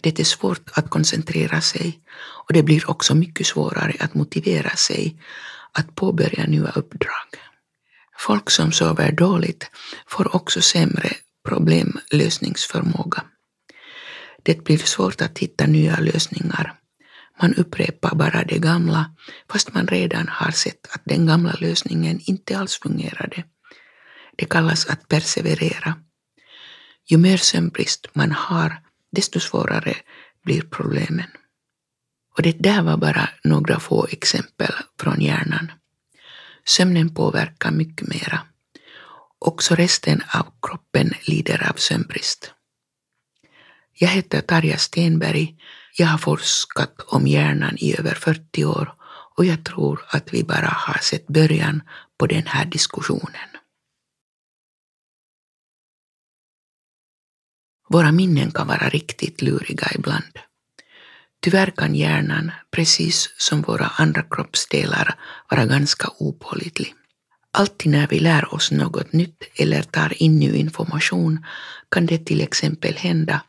Det 0.00 0.20
är 0.20 0.24
svårt 0.24 0.70
att 0.72 0.90
koncentrera 0.90 1.60
sig 1.60 2.00
och 2.46 2.52
det 2.52 2.62
blir 2.62 2.90
också 2.90 3.14
mycket 3.14 3.46
svårare 3.46 3.96
att 4.00 4.14
motivera 4.14 4.70
sig 4.70 5.16
att 5.72 5.94
påbörja 5.94 6.46
nya 6.46 6.70
uppdrag. 6.70 7.28
Folk 8.18 8.50
som 8.50 8.72
sover 8.72 9.12
dåligt 9.12 9.70
får 10.06 10.36
också 10.36 10.60
sämre 10.60 11.12
problemlösningsförmåga. 11.48 13.22
Det 14.42 14.64
blir 14.64 14.78
svårt 14.78 15.20
att 15.20 15.38
hitta 15.38 15.66
nya 15.66 16.00
lösningar. 16.00 16.74
Man 17.42 17.54
upprepar 17.54 18.14
bara 18.14 18.44
det 18.44 18.58
gamla 18.58 19.14
fast 19.50 19.74
man 19.74 19.86
redan 19.86 20.28
har 20.28 20.50
sett 20.50 20.86
att 20.94 21.02
den 21.04 21.26
gamla 21.26 21.56
lösningen 21.60 22.20
inte 22.24 22.58
alls 22.58 22.78
fungerade. 22.82 23.44
Det 24.36 24.44
kallas 24.44 24.86
att 24.86 25.08
perseverera. 25.08 25.94
Ju 27.06 27.18
mer 27.18 27.36
sömnbrist 27.36 28.06
man 28.12 28.32
har, 28.32 28.80
desto 29.12 29.40
svårare 29.40 29.94
blir 30.44 30.62
problemen. 30.62 31.30
Och 32.36 32.42
det 32.42 32.62
där 32.62 32.82
var 32.82 32.96
bara 32.96 33.28
några 33.44 33.80
få 33.80 34.06
exempel 34.10 34.72
från 35.00 35.20
hjärnan. 35.20 35.72
Sömnen 36.64 37.14
påverkar 37.14 37.70
mycket 37.70 38.08
mera. 38.08 38.40
Också 39.38 39.74
resten 39.74 40.22
av 40.34 40.46
kroppen 40.62 41.12
lider 41.26 41.70
av 41.70 41.74
sömnbrist. 41.74 42.52
Jag 43.94 44.08
heter 44.08 44.40
Tarja 44.40 44.78
Stenberg. 44.78 45.56
Jag 45.96 46.06
har 46.06 46.18
forskat 46.18 47.00
om 47.06 47.26
hjärnan 47.26 47.76
i 47.78 47.98
över 47.98 48.14
40 48.14 48.64
år 48.64 48.94
och 49.36 49.44
jag 49.44 49.64
tror 49.64 50.04
att 50.08 50.34
vi 50.34 50.44
bara 50.44 50.66
har 50.66 50.98
sett 50.98 51.26
början 51.26 51.82
på 52.18 52.26
den 52.26 52.46
här 52.46 52.64
diskussionen. 52.64 53.48
Våra 57.88 58.12
minnen 58.12 58.50
kan 58.50 58.66
vara 58.66 58.88
riktigt 58.88 59.42
luriga 59.42 59.86
ibland. 59.94 60.38
Tyvärr 61.42 61.70
kan 61.70 61.94
hjärnan, 61.94 62.50
precis 62.70 63.34
som 63.36 63.62
våra 63.62 63.86
andra 63.86 64.22
kroppsdelar, 64.22 65.14
vara 65.50 65.66
ganska 65.66 66.08
opålitlig. 66.18 66.94
Alltid 67.50 67.92
när 67.92 68.06
vi 68.06 68.20
lär 68.20 68.54
oss 68.54 68.70
något 68.70 69.12
nytt 69.12 69.42
eller 69.56 69.82
tar 69.82 70.22
in 70.22 70.38
ny 70.38 70.56
information 70.56 71.44
kan 71.90 72.06
det 72.06 72.18
till 72.18 72.40
exempel 72.40 72.94
hända 72.96 73.42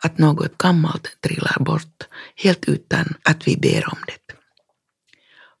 att 0.00 0.18
något 0.18 0.58
gammalt 0.58 1.16
trillar 1.20 1.56
bort 1.60 2.02
helt 2.36 2.64
utan 2.64 3.14
att 3.22 3.48
vi 3.48 3.56
ber 3.56 3.92
om 3.92 3.98
det. 4.06 4.34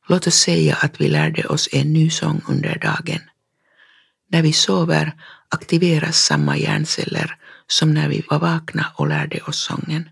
Låt 0.08 0.26
oss 0.26 0.34
säga 0.34 0.76
att 0.76 1.00
vi 1.00 1.08
lärde 1.08 1.46
oss 1.46 1.68
en 1.72 1.92
ny 1.92 2.10
sång 2.10 2.42
under 2.48 2.78
dagen. 2.78 3.20
När 4.28 4.42
vi 4.42 4.52
sover 4.52 5.12
aktiveras 5.48 6.24
samma 6.24 6.56
hjärnceller 6.56 7.36
som 7.66 7.94
när 7.94 8.08
vi 8.08 8.24
var 8.30 8.38
vakna 8.38 8.86
och 8.94 9.08
lärde 9.08 9.40
oss 9.40 9.64
sången. 9.64 10.10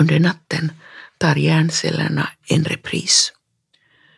Under 0.00 0.20
natten 0.20 0.72
tar 1.18 1.36
hjärncellerna 1.36 2.28
en 2.46 2.64
repris. 2.64 3.32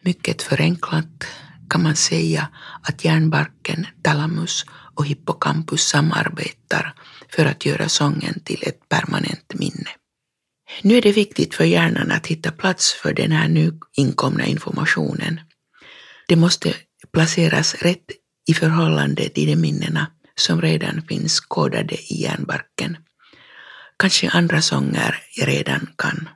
Mycket 0.02 0.42
förenklat 0.42 1.26
kan 1.70 1.82
man 1.82 1.96
säga 1.96 2.48
att 2.82 3.04
hjärnbarken, 3.04 3.86
talamus 4.02 4.64
och 4.94 5.06
hippocampus 5.06 5.82
samarbetar 5.82 6.94
för 7.28 7.46
att 7.46 7.66
göra 7.66 7.88
sången 7.88 8.40
till 8.44 8.62
ett 8.66 8.88
permanent 8.88 9.54
minne. 9.54 9.90
Nu 10.82 10.96
är 10.96 11.02
det 11.02 11.12
viktigt 11.12 11.54
för 11.54 11.64
hjärnan 11.64 12.10
att 12.10 12.26
hitta 12.26 12.52
plats 12.52 12.92
för 12.92 13.12
den 13.12 13.32
här 13.32 13.48
nu 13.48 13.78
inkomna 13.96 14.46
informationen. 14.46 15.40
Det 16.28 16.36
måste 16.36 16.74
placeras 17.12 17.74
rätt 17.74 18.06
i 18.48 18.54
förhållande 18.54 19.28
till 19.28 19.46
de 19.46 19.56
minnena 19.56 20.06
som 20.34 20.62
redan 20.62 21.02
finns 21.02 21.40
kodade 21.40 21.94
i 21.94 22.22
hjärnbarken. 22.22 22.96
Kanske 23.96 24.30
andra 24.30 24.62
sånger 24.62 25.22
jag 25.36 25.48
redan 25.48 25.88
kan. 25.98 26.28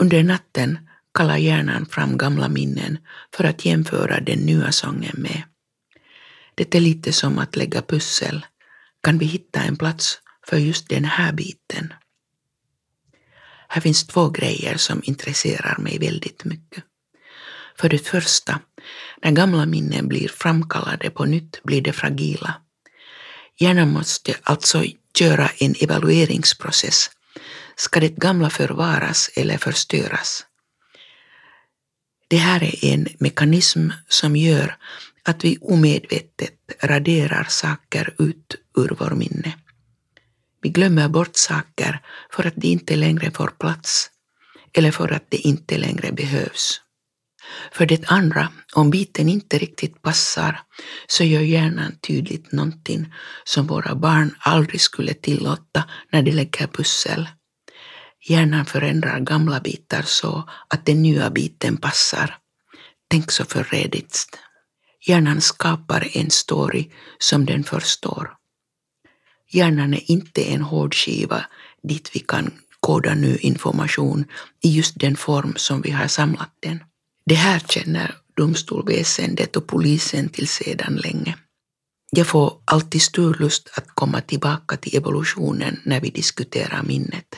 Under 0.00 0.22
natten 0.22 0.78
kallar 1.14 1.36
hjärnan 1.36 1.86
fram 1.86 2.18
gamla 2.18 2.48
minnen 2.48 2.98
för 3.34 3.44
att 3.44 3.64
jämföra 3.64 4.20
den 4.20 4.38
nya 4.38 4.72
sången 4.72 5.14
med. 5.16 5.42
Det 6.54 6.74
är 6.74 6.80
lite 6.80 7.12
som 7.12 7.38
att 7.38 7.56
lägga 7.56 7.82
pussel. 7.82 8.46
Kan 9.02 9.18
vi 9.18 9.26
hitta 9.26 9.60
en 9.62 9.76
plats 9.76 10.18
för 10.46 10.56
just 10.56 10.88
den 10.88 11.04
här 11.04 11.32
biten? 11.32 11.92
Här 13.68 13.80
finns 13.80 14.06
två 14.06 14.30
grejer 14.30 14.76
som 14.76 15.02
intresserar 15.04 15.78
mig 15.78 15.98
väldigt 15.98 16.44
mycket. 16.44 16.84
För 17.78 17.88
det 17.88 17.98
första, 17.98 18.60
när 19.22 19.30
gamla 19.30 19.66
minnen 19.66 20.08
blir 20.08 20.28
framkallade 20.28 21.10
på 21.10 21.24
nytt 21.24 21.62
blir 21.62 21.82
de 21.82 21.92
fragila. 21.92 22.54
Hjärnan 23.58 23.92
måste 23.92 24.34
alltså 24.42 24.84
göra 25.18 25.50
en 25.58 25.74
evalueringsprocess. 25.80 27.10
Ska 27.76 28.00
det 28.00 28.16
gamla 28.16 28.50
förvaras 28.50 29.30
eller 29.36 29.58
förstöras? 29.58 30.46
Det 32.30 32.36
här 32.36 32.62
är 32.64 32.84
en 32.94 33.06
mekanism 33.18 33.88
som 34.08 34.36
gör 34.36 34.76
att 35.24 35.44
vi 35.44 35.58
omedvetet 35.60 36.54
raderar 36.82 37.46
saker 37.48 38.14
ut 38.18 38.56
ur 38.76 38.96
vår 38.98 39.10
minne. 39.10 39.54
Vi 40.62 40.68
glömmer 40.68 41.08
bort 41.08 41.36
saker 41.36 42.00
för 42.32 42.46
att 42.46 42.56
de 42.56 42.68
inte 42.68 42.96
längre 42.96 43.30
får 43.30 43.48
plats 43.48 44.10
eller 44.72 44.90
för 44.90 45.12
att 45.12 45.30
de 45.30 45.36
inte 45.36 45.78
längre 45.78 46.12
behövs. 46.12 46.80
För 47.72 47.86
det 47.86 48.10
andra, 48.10 48.52
om 48.74 48.90
biten 48.90 49.28
inte 49.28 49.58
riktigt 49.58 50.02
passar 50.02 50.60
så 51.06 51.24
gör 51.24 51.40
hjärnan 51.40 51.92
tydligt 52.06 52.52
någonting 52.52 53.12
som 53.44 53.66
våra 53.66 53.94
barn 53.94 54.34
aldrig 54.38 54.80
skulle 54.80 55.14
tillåta 55.14 55.84
när 56.12 56.22
de 56.22 56.32
lägger 56.32 56.66
pussel. 56.66 57.28
Hjärnan 58.22 58.66
förändrar 58.66 59.20
gamla 59.20 59.60
bitar 59.60 60.02
så 60.02 60.48
att 60.68 60.86
den 60.86 61.02
nya 61.02 61.30
biten 61.30 61.76
passar. 61.76 62.36
Tänk 63.08 63.30
så 63.30 63.44
förrädiskt. 63.44 64.38
Hjärnan 65.06 65.40
skapar 65.40 66.08
en 66.16 66.30
story 66.30 66.90
som 67.18 67.46
den 67.46 67.64
förstår. 67.64 68.30
Hjärnan 69.50 69.94
är 69.94 70.10
inte 70.10 70.52
en 70.52 70.62
hård 70.62 70.94
skiva 70.94 71.44
dit 71.82 72.10
vi 72.12 72.20
kan 72.20 72.50
koda 72.80 73.14
ny 73.14 73.36
information 73.36 74.24
i 74.62 74.76
just 74.76 75.00
den 75.00 75.16
form 75.16 75.52
som 75.56 75.82
vi 75.82 75.90
har 75.90 76.06
samlat 76.06 76.50
den. 76.60 76.84
Det 77.26 77.34
här 77.34 77.58
känner 77.58 78.14
domstolväsendet 78.36 79.56
och 79.56 79.66
polisen 79.66 80.28
till 80.28 80.48
sedan 80.48 80.96
länge. 80.96 81.36
Jag 82.10 82.26
får 82.26 82.52
alltid 82.64 83.02
stor 83.02 83.34
lust 83.34 83.70
att 83.76 83.88
komma 83.88 84.20
tillbaka 84.20 84.76
till 84.76 84.96
evolutionen 84.96 85.80
när 85.84 86.00
vi 86.00 86.10
diskuterar 86.10 86.82
minnet. 86.82 87.36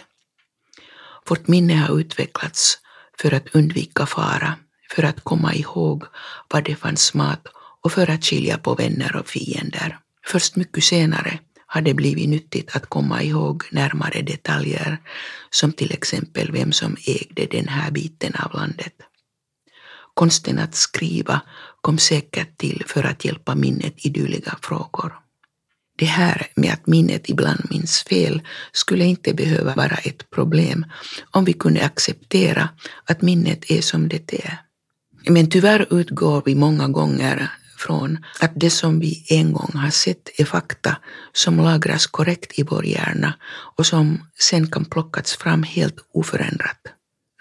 Vårt 1.29 1.49
minne 1.49 1.75
har 1.75 2.01
utvecklats 2.01 2.79
för 3.19 3.35
att 3.35 3.55
undvika 3.55 4.07
fara, 4.07 4.55
för 4.91 5.03
att 5.03 5.25
komma 5.25 5.55
ihåg 5.55 6.05
var 6.51 6.63
det 6.63 6.77
fanns 6.77 7.15
mat 7.15 7.47
och 7.83 7.93
för 7.93 8.11
att 8.11 8.25
skilja 8.25 8.59
på 8.59 8.75
vänner 8.75 9.17
och 9.17 9.29
fiender. 9.29 9.99
Först 10.27 10.57
mycket 10.57 10.85
senare 10.85 11.39
har 11.67 11.81
det 11.81 11.95
blivit 11.95 12.29
nyttigt 12.29 12.77
att 12.77 12.87
komma 12.87 13.23
ihåg 13.23 13.65
närmare 13.71 14.23
detaljer, 14.23 14.99
som 15.51 15.73
till 15.73 15.93
exempel 15.93 16.53
vem 16.53 16.73
som 16.73 16.97
ägde 17.07 17.47
den 17.47 17.69
här 17.69 17.91
biten 17.91 18.35
av 18.35 18.55
landet. 18.55 18.95
Konsten 20.15 20.59
att 20.59 20.75
skriva 20.75 21.41
kom 21.81 21.99
säkert 21.99 22.59
till 22.59 22.85
för 22.87 23.05
att 23.05 23.25
hjälpa 23.25 23.55
minnet 23.55 24.07
i 24.07 24.09
dylika 24.09 24.59
frågor. 24.63 25.19
Det 26.03 26.07
här 26.07 26.47
med 26.55 26.73
att 26.73 26.87
minnet 26.87 27.29
ibland 27.29 27.61
minns 27.71 28.03
fel 28.03 28.43
skulle 28.73 29.05
inte 29.05 29.35
behöva 29.35 29.75
vara 29.75 29.97
ett 29.97 30.31
problem 30.31 30.87
om 31.31 31.45
vi 31.45 31.53
kunde 31.53 31.85
acceptera 31.85 32.69
att 33.05 33.23
minnet 33.23 33.71
är 33.71 33.81
som 33.81 34.09
det 34.09 34.33
är. 34.33 34.59
Men 35.29 35.51
tyvärr 35.51 35.87
utgår 35.91 36.43
vi 36.47 36.55
många 36.55 36.89
gånger 36.89 37.51
från 37.77 38.19
att 38.41 38.53
det 38.55 38.71
som 38.71 39.01
vi 39.01 39.25
en 39.29 39.53
gång 39.53 39.71
har 39.75 39.91
sett 39.91 40.41
är 40.41 40.45
fakta 40.45 40.97
som 41.33 41.57
lagras 41.57 42.07
korrekt 42.07 42.59
i 42.59 42.63
vår 42.63 42.87
hjärna 42.87 43.35
och 43.77 43.87
som 43.87 44.21
sen 44.39 44.67
kan 44.67 44.85
plockas 44.85 45.37
fram 45.37 45.63
helt 45.63 45.97
oförändrat. 46.15 46.81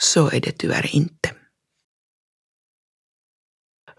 Så 0.02 0.30
är 0.30 0.42
det 0.42 0.52
tyvärr 0.52 0.96
inte. 0.96 1.30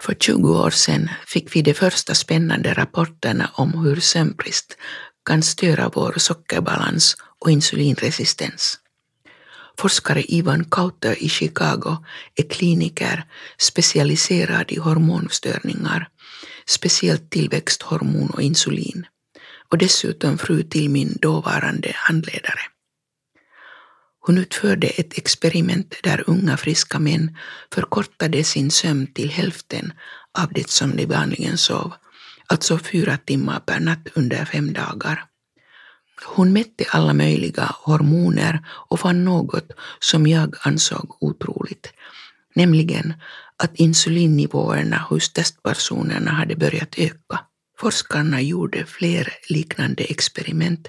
För 0.03 0.15
20 0.15 0.59
år 0.59 0.71
sedan 0.71 1.11
fick 1.27 1.57
vi 1.57 1.63
de 1.63 1.75
första 1.75 2.15
spännande 2.15 2.75
rapporterna 2.75 3.51
om 3.55 3.85
hur 3.85 4.01
sömnbrist 4.01 4.77
kan 5.27 5.43
störa 5.43 5.91
vår 5.95 6.15
sockerbalans 6.17 7.17
och 7.39 7.51
insulinresistens. 7.51 8.79
Forskare 9.79 10.23
Ivan 10.23 10.65
Kauter 10.65 11.23
i 11.23 11.29
Chicago 11.29 12.05
är 12.35 12.49
kliniker 12.49 13.25
specialiserad 13.59 14.73
i 14.73 14.79
hormonstörningar, 14.79 16.09
speciellt 16.67 17.31
tillväxthormon 17.31 18.31
och 18.31 18.43
insulin, 18.43 19.07
och 19.69 19.79
dessutom 19.79 20.39
fru 20.39 20.63
till 20.63 20.91
min 20.91 21.19
dåvarande 21.21 21.93
handledare. 21.95 22.61
Hon 24.25 24.39
utförde 24.39 24.87
ett 24.87 25.19
experiment 25.19 25.95
där 26.03 26.25
unga 26.27 26.57
friska 26.57 26.99
män 26.99 27.37
förkortade 27.75 28.45
sin 28.45 28.71
sömn 28.71 29.07
till 29.07 29.31
hälften 29.31 29.93
av 30.39 30.53
det 30.53 30.71
som 30.71 30.97
de 30.97 31.07
vanligen 31.07 31.59
sov, 31.59 31.93
alltså 32.47 32.79
fyra 32.79 33.17
timmar 33.17 33.61
per 33.61 33.81
natt 33.81 34.09
under 34.15 34.45
fem 34.45 34.73
dagar. 34.73 35.25
Hon 36.25 36.53
mätte 36.53 36.85
alla 36.91 37.15
möjliga 37.15 37.71
hormoner 37.85 38.67
och 38.91 39.01
fann 39.01 39.25
något 39.25 39.73
som 40.01 40.27
jag 40.27 40.55
ansåg 40.61 41.17
otroligt, 41.21 41.93
nämligen 42.55 43.15
att 43.57 43.77
insulinnivåerna 43.77 44.97
hos 44.97 45.33
testpersonerna 45.33 46.31
hade 46.31 46.57
börjat 46.57 46.99
öka. 46.99 47.45
Forskarna 47.79 48.41
gjorde 48.41 48.87
fler 48.87 49.33
liknande 49.49 50.05
experiment 50.05 50.89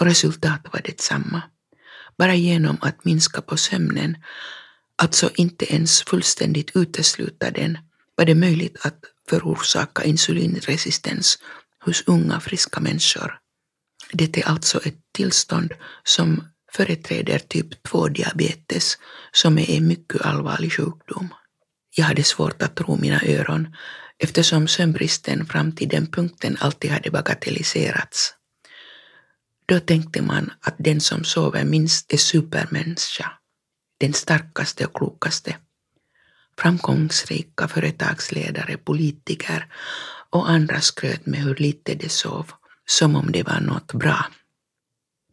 och 0.00 0.06
resultatet 0.06 0.72
var 0.72 0.80
detsamma 0.84 1.42
bara 2.18 2.34
genom 2.34 2.78
att 2.80 3.04
minska 3.04 3.42
på 3.42 3.56
sömnen, 3.56 4.16
alltså 4.96 5.30
inte 5.34 5.74
ens 5.74 6.02
fullständigt 6.02 6.76
utesluta 6.76 7.50
den, 7.50 7.78
var 8.16 8.24
det 8.24 8.34
möjligt 8.34 8.86
att 8.86 9.04
förorsaka 9.28 10.04
insulinresistens 10.04 11.38
hos 11.84 12.02
unga 12.06 12.40
friska 12.40 12.80
människor. 12.80 13.38
Det 14.12 14.38
är 14.38 14.48
alltså 14.48 14.80
ett 14.84 14.98
tillstånd 15.12 15.72
som 16.04 16.44
företräder 16.72 17.38
typ 17.38 17.86
2-diabetes 17.86 18.98
som 19.32 19.58
är 19.58 19.70
en 19.70 19.86
mycket 19.86 20.20
allvarlig 20.20 20.72
sjukdom. 20.72 21.34
Jag 21.96 22.04
hade 22.04 22.24
svårt 22.24 22.62
att 22.62 22.76
tro 22.76 22.96
mina 22.96 23.20
öron 23.26 23.76
eftersom 24.18 24.68
sömnbristen 24.68 25.46
fram 25.46 25.72
till 25.72 25.88
den 25.88 26.06
punkten 26.06 26.56
alltid 26.60 26.90
hade 26.90 27.10
bagatelliserats. 27.10 28.34
Då 29.72 29.80
tänkte 29.80 30.22
man 30.22 30.52
att 30.60 30.74
den 30.78 31.00
som 31.00 31.24
sover 31.24 31.64
minst 31.64 32.12
är 32.12 32.16
supermänniska, 32.16 33.32
den 33.98 34.12
starkaste 34.12 34.86
och 34.86 34.96
klokaste. 34.96 35.56
Framgångsrika 36.58 37.68
företagsledare, 37.68 38.76
politiker 38.76 39.66
och 40.30 40.50
andra 40.50 40.80
skröt 40.80 41.26
med 41.26 41.40
hur 41.40 41.54
lite 41.54 41.94
de 41.94 42.08
sov, 42.08 42.50
som 42.86 43.16
om 43.16 43.32
det 43.32 43.42
var 43.42 43.60
något 43.60 43.92
bra. 43.92 44.26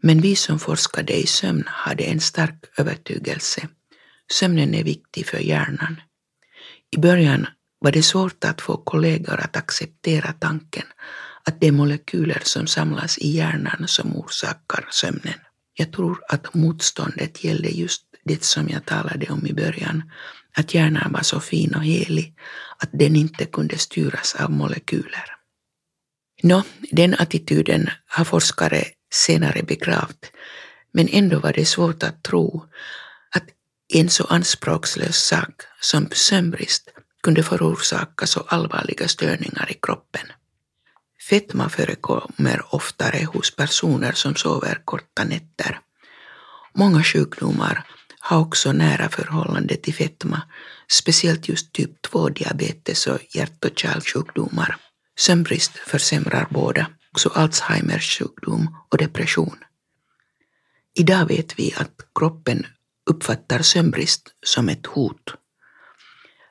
Men 0.01 0.21
vi 0.21 0.35
som 0.35 0.59
forskade 0.59 1.13
i 1.13 1.27
sömn 1.27 1.63
hade 1.67 2.03
en 2.03 2.19
stark 2.19 2.65
övertygelse. 2.77 3.67
Sömnen 4.31 4.73
är 4.73 4.83
viktig 4.83 5.27
för 5.27 5.37
hjärnan. 5.37 6.01
I 6.91 6.97
början 6.97 7.47
var 7.79 7.91
det 7.91 8.03
svårt 8.03 8.43
att 8.43 8.61
få 8.61 8.77
kollegor 8.77 9.39
att 9.39 9.55
acceptera 9.55 10.33
tanken 10.33 10.85
att 11.49 11.61
det 11.61 11.67
är 11.67 11.71
molekyler 11.71 12.41
som 12.43 12.67
samlas 12.67 13.17
i 13.17 13.29
hjärnan 13.29 13.87
som 13.87 14.15
orsakar 14.17 14.87
sömnen. 14.91 15.39
Jag 15.73 15.91
tror 15.91 16.19
att 16.29 16.53
motståndet 16.53 17.43
gällde 17.43 17.69
just 17.69 18.03
det 18.25 18.43
som 18.43 18.69
jag 18.69 18.85
talade 18.85 19.27
om 19.29 19.47
i 19.47 19.53
början, 19.53 20.03
att 20.57 20.73
hjärnan 20.73 21.11
var 21.13 21.21
så 21.21 21.39
fin 21.39 21.75
och 21.75 21.83
helig 21.83 22.35
att 22.77 22.89
den 22.91 23.15
inte 23.15 23.45
kunde 23.45 23.77
styras 23.77 24.35
av 24.35 24.51
molekyler. 24.51 25.25
Nå, 26.43 26.63
den 26.91 27.13
attityden 27.13 27.89
har 28.07 28.25
forskare 28.25 28.83
senare 29.13 29.63
begravt, 29.63 30.31
men 30.93 31.07
ändå 31.11 31.39
var 31.39 31.53
det 31.53 31.65
svårt 31.65 32.03
att 32.03 32.23
tro 32.23 32.65
att 33.35 33.45
en 33.93 34.09
så 34.09 34.23
anspråkslös 34.23 35.17
sak 35.17 35.61
som 35.81 36.09
sömnbrist 36.11 36.89
kunde 37.23 37.43
förorsaka 37.43 38.27
så 38.27 38.39
allvarliga 38.39 39.07
störningar 39.07 39.71
i 39.71 39.77
kroppen. 39.81 40.27
Fetma 41.29 41.69
förekommer 41.69 42.75
oftare 42.75 43.25
hos 43.25 43.55
personer 43.55 44.11
som 44.11 44.35
sover 44.35 44.81
korta 44.85 45.23
nätter. 45.23 45.79
Många 46.73 47.03
sjukdomar 47.03 47.85
har 48.19 48.39
också 48.39 48.71
nära 48.71 49.09
förhållande 49.09 49.75
till 49.75 49.93
fetma, 49.93 50.41
speciellt 50.87 51.49
just 51.49 51.73
typ 51.73 52.05
2-diabetes 52.05 53.07
och 53.07 53.35
hjärt 53.35 53.65
och 53.65 53.79
kärlsjukdomar. 53.79 54.77
Sömnbrist 55.19 55.71
försämrar 55.71 56.47
båda, 56.49 56.87
också 57.11 57.29
Alzheimers 57.29 58.19
sjukdom 58.19 58.75
och 58.89 58.97
depression. 58.97 59.57
Idag 60.95 61.25
vet 61.25 61.59
vi 61.59 61.73
att 61.77 61.95
kroppen 62.15 62.65
uppfattar 63.09 63.61
sömnbrist 63.61 64.29
som 64.45 64.69
ett 64.69 64.85
hot. 64.85 65.33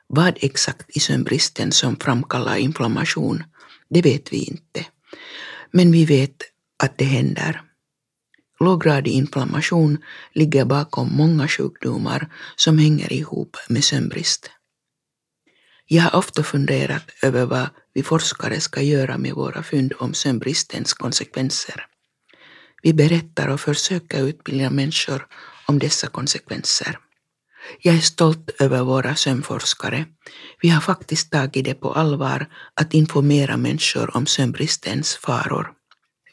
Vad 0.07 0.37
exakt 0.41 0.89
i 0.89 0.99
sömnbristen 0.99 1.71
som 1.71 1.95
framkallar 1.95 2.55
inflammation 2.55 3.43
det 3.89 4.01
vet 4.01 4.33
vi 4.33 4.43
inte. 4.43 4.85
Men 5.71 5.91
vi 5.91 6.05
vet 6.05 6.43
att 6.83 6.97
det 6.97 7.05
händer. 7.05 7.61
Låggradig 8.59 9.11
inflammation 9.11 9.97
ligger 10.33 10.65
bakom 10.65 11.15
många 11.15 11.47
sjukdomar 11.47 12.33
som 12.55 12.77
hänger 12.77 13.13
ihop 13.13 13.57
med 13.69 13.83
sömnbrist. 13.83 14.51
Jag 15.85 16.03
har 16.03 16.19
ofta 16.19 16.43
funderat 16.43 17.11
över 17.21 17.45
vad 17.45 17.69
vi 17.93 18.03
forskare 18.03 18.59
ska 18.59 18.81
göra 18.81 19.17
med 19.17 19.33
våra 19.33 19.63
fynd 19.63 19.93
om 19.97 20.13
sömnbristens 20.13 20.93
konsekvenser. 20.93 21.85
Vi 22.81 22.93
berättar 22.93 23.47
och 23.47 23.59
försöker 23.59 24.27
utbilda 24.27 24.69
människor 24.69 25.27
om 25.65 25.79
dessa 25.79 26.07
konsekvenser. 26.07 26.99
Jag 27.81 27.95
är 27.95 27.99
stolt 27.99 28.49
över 28.59 28.83
våra 28.83 29.15
sömnforskare. 29.15 30.05
Vi 30.61 30.69
har 30.69 30.81
faktiskt 30.81 31.31
tagit 31.31 31.65
det 31.65 31.73
på 31.73 31.93
allvar 31.93 32.47
att 32.73 32.93
informera 32.93 33.57
människor 33.57 34.17
om 34.17 34.25
sömnbristens 34.25 35.15
faror. 35.15 35.71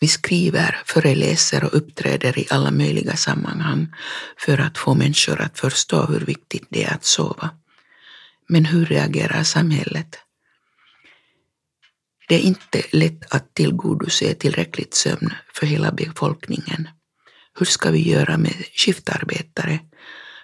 Vi 0.00 0.08
skriver, 0.08 0.82
föreläser 0.86 1.64
och 1.64 1.74
uppträder 1.76 2.38
i 2.38 2.46
alla 2.50 2.70
möjliga 2.70 3.16
sammanhang 3.16 3.94
för 4.38 4.58
att 4.58 4.78
få 4.78 4.94
människor 4.94 5.40
att 5.40 5.58
förstå 5.58 6.06
hur 6.06 6.20
viktigt 6.20 6.66
det 6.70 6.84
är 6.84 6.94
att 6.94 7.04
sova. 7.04 7.50
Men 8.48 8.64
hur 8.64 8.86
reagerar 8.86 9.42
samhället? 9.42 10.18
Det 12.28 12.34
är 12.34 12.40
inte 12.40 12.82
lätt 12.92 13.34
att 13.34 13.54
tillgodose 13.54 14.34
tillräckligt 14.34 14.94
sömn 14.94 15.32
för 15.54 15.66
hela 15.66 15.92
befolkningen. 15.92 16.88
Hur 17.58 17.66
ska 17.66 17.90
vi 17.90 18.10
göra 18.10 18.38
med 18.38 18.64
skiftarbetare, 18.74 19.80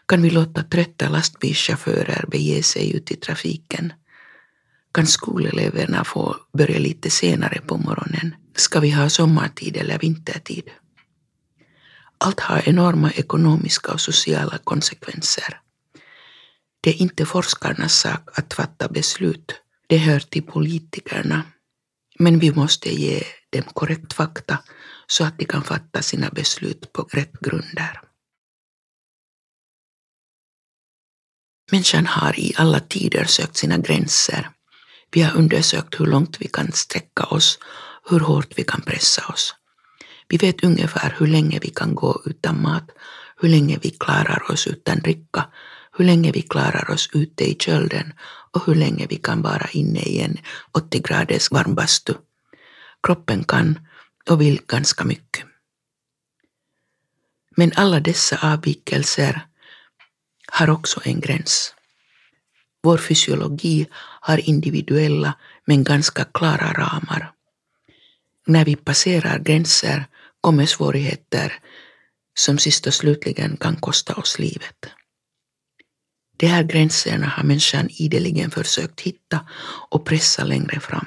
kan 0.06 0.22
vi 0.22 0.30
låta 0.30 0.62
trötta 0.62 1.08
lastbilschaufförer 1.08 2.24
bege 2.28 2.62
sig 2.62 2.96
ut 2.96 3.10
i 3.10 3.16
trafiken? 3.16 3.92
Kan 4.94 5.06
skoleleverna 5.06 6.04
få 6.04 6.36
börja 6.58 6.78
lite 6.78 7.10
senare 7.10 7.60
på 7.66 7.76
morgonen? 7.76 8.34
Ska 8.56 8.80
vi 8.80 8.90
ha 8.90 9.10
sommartid 9.10 9.76
eller 9.76 9.98
vintertid? 9.98 10.70
Allt 12.18 12.40
har 12.40 12.68
enorma 12.68 13.10
ekonomiska 13.10 13.92
och 13.92 14.00
sociala 14.00 14.58
konsekvenser. 14.58 15.60
Det 16.80 16.90
är 16.90 17.02
inte 17.02 17.26
forskarnas 17.26 17.94
sak 17.94 18.38
att 18.38 18.54
fatta 18.54 18.88
beslut, 18.88 19.54
det 19.86 19.96
hör 19.96 20.20
till 20.20 20.42
politikerna. 20.42 21.42
Men 22.18 22.38
vi 22.38 22.52
måste 22.52 22.94
ge 22.94 23.22
dem 23.50 23.62
korrekt 23.62 24.12
fakta 24.12 24.58
så 25.06 25.24
att 25.24 25.38
de 25.38 25.44
kan 25.44 25.62
fatta 25.62 26.02
sina 26.02 26.30
beslut 26.30 26.92
på 26.92 27.02
rätt 27.02 27.40
grunder. 27.40 28.00
Människan 31.72 32.06
har 32.06 32.40
i 32.40 32.52
alla 32.56 32.80
tider 32.80 33.24
sökt 33.24 33.56
sina 33.56 33.78
gränser. 33.78 34.50
Vi 35.10 35.22
har 35.22 35.36
undersökt 35.36 36.00
hur 36.00 36.06
långt 36.06 36.36
vi 36.40 36.48
kan 36.48 36.72
sträcka 36.72 37.24
oss, 37.24 37.58
hur 38.10 38.20
hårt 38.20 38.58
vi 38.58 38.64
kan 38.64 38.80
pressa 38.82 39.26
oss. 39.26 39.54
Vi 40.28 40.36
vet 40.36 40.64
ungefär 40.64 41.16
hur 41.18 41.26
länge 41.26 41.58
vi 41.62 41.70
kan 41.70 41.94
gå 41.94 42.22
utan 42.24 42.62
mat, 42.62 42.90
hur 43.40 43.48
länge 43.48 43.78
vi 43.82 43.90
klarar 43.90 44.50
oss 44.50 44.66
utan 44.66 44.98
dricka, 44.98 45.46
hur 45.96 46.04
länge 46.04 46.32
vi 46.32 46.42
klarar 46.42 46.90
oss 46.90 47.08
ute 47.12 47.50
i 47.50 47.54
kölden 47.54 48.12
och 48.52 48.66
hur 48.66 48.74
länge 48.74 49.06
vi 49.10 49.16
kan 49.16 49.42
vara 49.42 49.68
inne 49.72 50.00
i 50.00 50.20
en 50.20 50.38
80 50.72 50.98
graders 50.98 51.50
varmbastu. 51.50 52.14
Kroppen 53.02 53.44
kan 53.44 53.78
och 54.30 54.40
vill 54.40 54.60
ganska 54.66 55.04
mycket. 55.04 55.44
Men 57.56 57.72
alla 57.76 58.00
dessa 58.00 58.52
avvikelser 58.52 59.46
har 60.52 60.70
också 60.70 61.00
en 61.04 61.20
gräns. 61.20 61.74
Vår 62.82 62.98
fysiologi 62.98 63.86
har 64.20 64.48
individuella 64.48 65.34
men 65.64 65.84
ganska 65.84 66.24
klara 66.24 66.72
ramar. 66.72 67.32
När 68.46 68.64
vi 68.64 68.76
passerar 68.76 69.38
gränser 69.38 70.04
kommer 70.40 70.66
svårigheter 70.66 71.52
som 72.38 72.58
sist 72.58 72.86
och 72.86 72.94
slutligen 72.94 73.56
kan 73.56 73.76
kosta 73.76 74.14
oss 74.14 74.38
livet. 74.38 74.86
De 76.36 76.46
här 76.46 76.62
gränserna 76.62 77.26
har 77.26 77.44
människan 77.44 77.88
ideligen 77.90 78.50
försökt 78.50 79.00
hitta 79.00 79.46
och 79.90 80.04
pressa 80.04 80.44
längre 80.44 80.80
fram. 80.80 81.06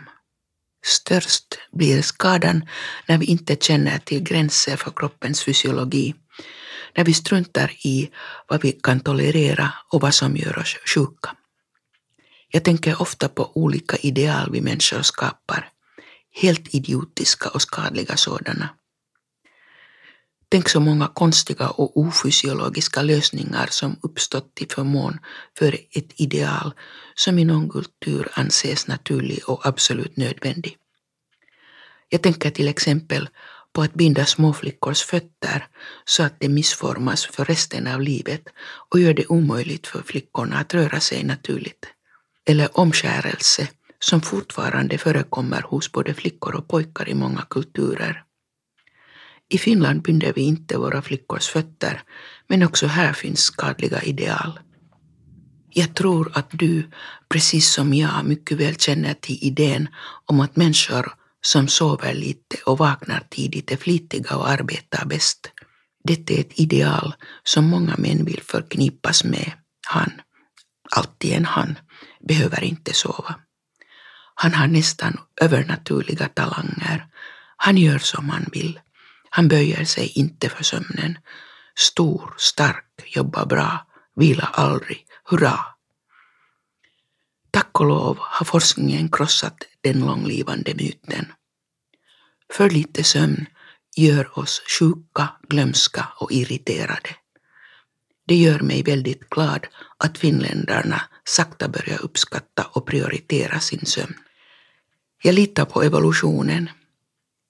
Störst 0.86 1.60
blir 1.72 2.02
skadan 2.02 2.68
när 3.08 3.18
vi 3.18 3.26
inte 3.26 3.56
känner 3.56 3.98
till 3.98 4.24
gränser 4.24 4.78
för 4.78 4.92
kroppens 4.96 5.44
fysiologi, 5.44 6.16
när 6.98 7.06
vi 7.06 7.14
struntar 7.14 7.72
i 7.84 8.10
vad 8.48 8.62
vi 8.62 8.72
kan 8.72 9.00
tolerera 9.00 9.74
och 9.92 10.02
vad 10.02 10.14
som 10.14 10.38
gör 10.38 10.58
oss 10.58 10.76
sjuka. 10.86 11.36
Jag 12.52 12.64
tänker 12.64 13.02
ofta 13.02 13.30
på 13.30 13.52
olika 13.56 13.98
ideal 13.98 14.52
vi 14.52 14.62
människor 14.62 15.02
skapar, 15.02 15.70
helt 16.42 16.76
idiotiska 16.76 17.50
och 17.50 17.62
skadliga 17.62 18.18
sådana. 18.18 18.70
Tänk 20.50 20.70
så 20.70 20.80
många 20.80 21.08
konstiga 21.08 21.70
och 21.70 21.98
ofysiologiska 21.98 23.02
lösningar 23.02 23.68
som 23.72 24.00
uppstått 24.04 24.56
till 24.56 24.70
förmån 24.70 25.20
för 25.58 25.78
ett 25.92 26.22
ideal 26.22 26.74
som 27.16 27.40
i 27.40 27.46
någon 27.46 27.70
kultur 27.70 28.28
anses 28.34 28.88
naturlig 28.88 29.50
och 29.50 29.66
absolut 29.66 30.18
nödvändig. 30.18 30.78
Jag 32.10 32.22
tänker 32.22 32.52
till 32.52 32.68
exempel 32.68 33.30
på 33.76 33.82
att 33.82 33.94
binda 33.94 34.26
småflickors 34.26 35.02
fötter 35.02 35.68
så 36.06 36.24
att 36.24 36.40
de 36.40 36.50
missformas 36.50 37.26
för 37.26 37.46
resten 37.46 37.88
av 37.88 38.02
livet 38.02 38.44
och 38.90 39.00
gör 39.00 39.14
det 39.14 39.28
omöjligt 39.28 39.88
för 39.88 40.02
flickorna 40.02 40.58
att 40.58 40.74
röra 40.74 41.00
sig 41.00 41.24
naturligt. 41.24 41.86
Eller 42.46 42.80
omskärelse 42.80 43.68
som 44.00 44.22
fortfarande 44.22 44.98
förekommer 44.98 45.62
hos 45.62 45.92
både 45.92 46.14
flickor 46.14 46.56
och 46.56 46.68
pojkar 46.68 47.10
i 47.10 47.14
många 47.14 47.42
kulturer. 47.50 48.24
I 49.50 49.58
Finland 49.58 50.02
binder 50.02 50.34
vi 50.36 50.42
inte 50.42 50.78
våra 50.78 51.02
flickors 51.02 51.48
fötter, 51.48 52.02
men 52.48 52.64
också 52.64 52.88
här 52.88 53.14
finns 53.14 53.40
skadliga 53.40 54.02
ideal. 54.02 54.60
Jag 55.70 55.96
tror 55.96 56.32
att 56.34 56.50
du, 56.52 56.90
precis 57.30 57.74
som 57.74 57.94
jag, 57.94 58.26
mycket 58.26 58.58
väl 58.58 58.76
känner 58.76 59.14
till 59.14 59.38
idén 59.42 59.88
om 60.26 60.40
att 60.40 60.56
människor 60.56 61.14
som 61.46 61.68
sover 61.68 62.14
lite 62.14 62.58
och 62.66 62.78
vaknar 62.78 63.24
tidigt 63.30 63.72
är 63.72 63.78
flitiga 63.78 64.36
och 64.38 64.50
arbetar 64.50 65.06
bäst. 65.06 65.52
Detta 66.04 66.34
är 66.34 66.40
ett 66.40 66.60
ideal 66.60 67.16
som 67.44 67.66
många 67.66 67.96
män 67.98 68.26
vill 68.26 68.42
förknippas 68.44 69.24
med. 69.24 69.52
Han, 69.88 70.12
alltid 70.92 71.34
en 71.34 71.46
han, 71.46 71.80
behöver 72.28 72.64
inte 72.64 72.94
sova. 72.94 73.36
Han 74.36 74.54
har 74.54 74.68
nästan 74.68 75.20
övernaturliga 75.42 76.28
talanger. 76.28 77.08
Han 77.58 77.78
gör 77.78 78.00
som 78.00 78.30
han 78.30 78.46
vill. 78.52 78.80
Han 79.30 79.48
böjer 79.48 79.86
sig 79.86 80.08
inte 80.16 80.50
för 80.50 80.64
sömnen. 80.64 81.18
Stor, 81.76 82.34
stark, 82.38 82.86
jobbar 83.06 83.46
bra, 83.46 83.88
vilar 84.16 84.50
aldrig, 84.54 85.06
hurra! 85.24 85.75
Tack 87.56 87.80
och 87.80 87.86
lov 87.86 88.18
har 88.20 88.46
forskningen 88.46 89.10
krossat 89.10 89.58
den 89.82 90.00
långlivande 90.00 90.74
myten. 90.76 91.26
För 92.54 92.70
lite 92.70 93.04
sömn 93.04 93.46
gör 93.96 94.40
oss 94.40 94.62
sjuka, 94.80 95.30
glömska 95.50 96.08
och 96.18 96.32
irriterade. 96.32 97.10
Det 98.28 98.36
gör 98.36 98.60
mig 98.60 98.84
väldigt 98.84 99.30
glad 99.30 99.68
att 99.98 100.18
finländarna 100.18 101.02
sakta 101.24 101.68
börjar 101.68 102.02
uppskatta 102.02 102.68
och 102.72 102.86
prioritera 102.86 103.60
sin 103.60 103.86
sömn. 103.86 104.16
Jag 105.24 105.36
litar 105.36 105.66
på 105.66 105.84
evolutionen 105.84 106.70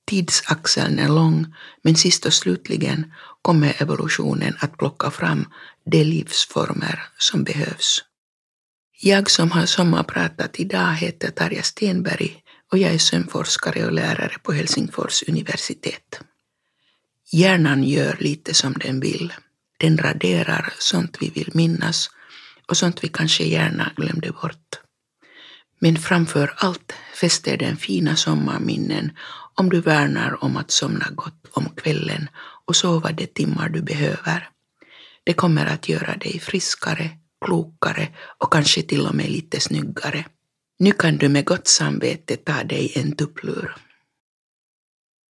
Tidsaxeln 0.08 1.00
är 1.00 1.10
lång, 1.10 1.56
men 1.82 1.96
sist 1.96 2.26
och 2.26 2.34
slutligen 2.34 3.14
kommer 3.42 3.82
evolutionen 3.82 4.58
att 4.60 4.78
plocka 4.78 5.12
fram 5.12 5.46
de 5.86 6.04
livsformer 6.04 7.04
som 7.18 7.44
behövs. 7.44 8.04
Jag 9.00 9.30
som 9.30 9.52
har 9.52 9.66
sommarpratat 9.66 10.60
idag 10.60 10.94
heter 10.94 11.32
Tarja 11.32 11.64
Stenberg 11.64 12.44
och 12.72 12.78
jag 12.78 12.94
är 12.94 12.98
sömnforskare 12.98 13.86
och 13.86 13.92
lärare 13.92 14.38
på 14.44 14.52
Helsingfors 14.52 15.24
universitet. 15.28 16.20
Hjärnan 17.32 17.84
gör 17.84 18.18
lite 18.20 18.54
som 18.54 18.74
den 18.74 19.00
vill. 19.00 19.34
Den 19.78 19.98
raderar 19.98 20.74
sånt 20.80 21.18
vi 21.20 21.30
vill 21.30 21.50
minnas 21.54 22.10
och 22.68 22.78
sånt 22.78 23.04
vi 23.04 23.08
kanske 23.08 23.44
gärna 23.44 23.92
glömde 23.96 24.32
bort. 24.32 24.80
Men 25.80 25.98
framför 25.98 26.54
allt 26.58 26.94
fäster 27.16 27.58
den 27.58 27.78
fina 27.78 28.16
sommarminnen 28.16 29.12
om 29.56 29.70
du 29.70 29.82
värnar 29.82 30.44
om 30.44 30.58
att 30.58 30.72
somna 30.72 31.06
gott 31.12 31.46
om 31.52 31.70
kvällen 31.76 32.30
och 32.66 32.76
sova 32.76 33.12
de 33.12 33.28
timmar 33.28 33.70
du 33.70 33.82
behöver. 33.82 34.50
Det 35.24 35.34
kommer 35.34 35.66
att 35.66 35.90
göra 35.90 36.16
dig 36.18 36.40
friskare, 36.40 37.10
klokare 37.46 38.08
och 38.38 38.54
kanske 38.54 38.82
till 38.82 39.08
och 39.08 39.16
med 39.16 39.30
lite 39.30 39.60
snyggare. 39.60 40.26
Nu 40.80 40.92
kan 40.92 41.18
du 41.18 41.30
med 41.30 41.46
gott 41.46 41.68
samvete 41.68 42.36
ta 42.36 42.64
dig 42.64 42.92
en 42.96 43.16
tupplur. 43.16 43.76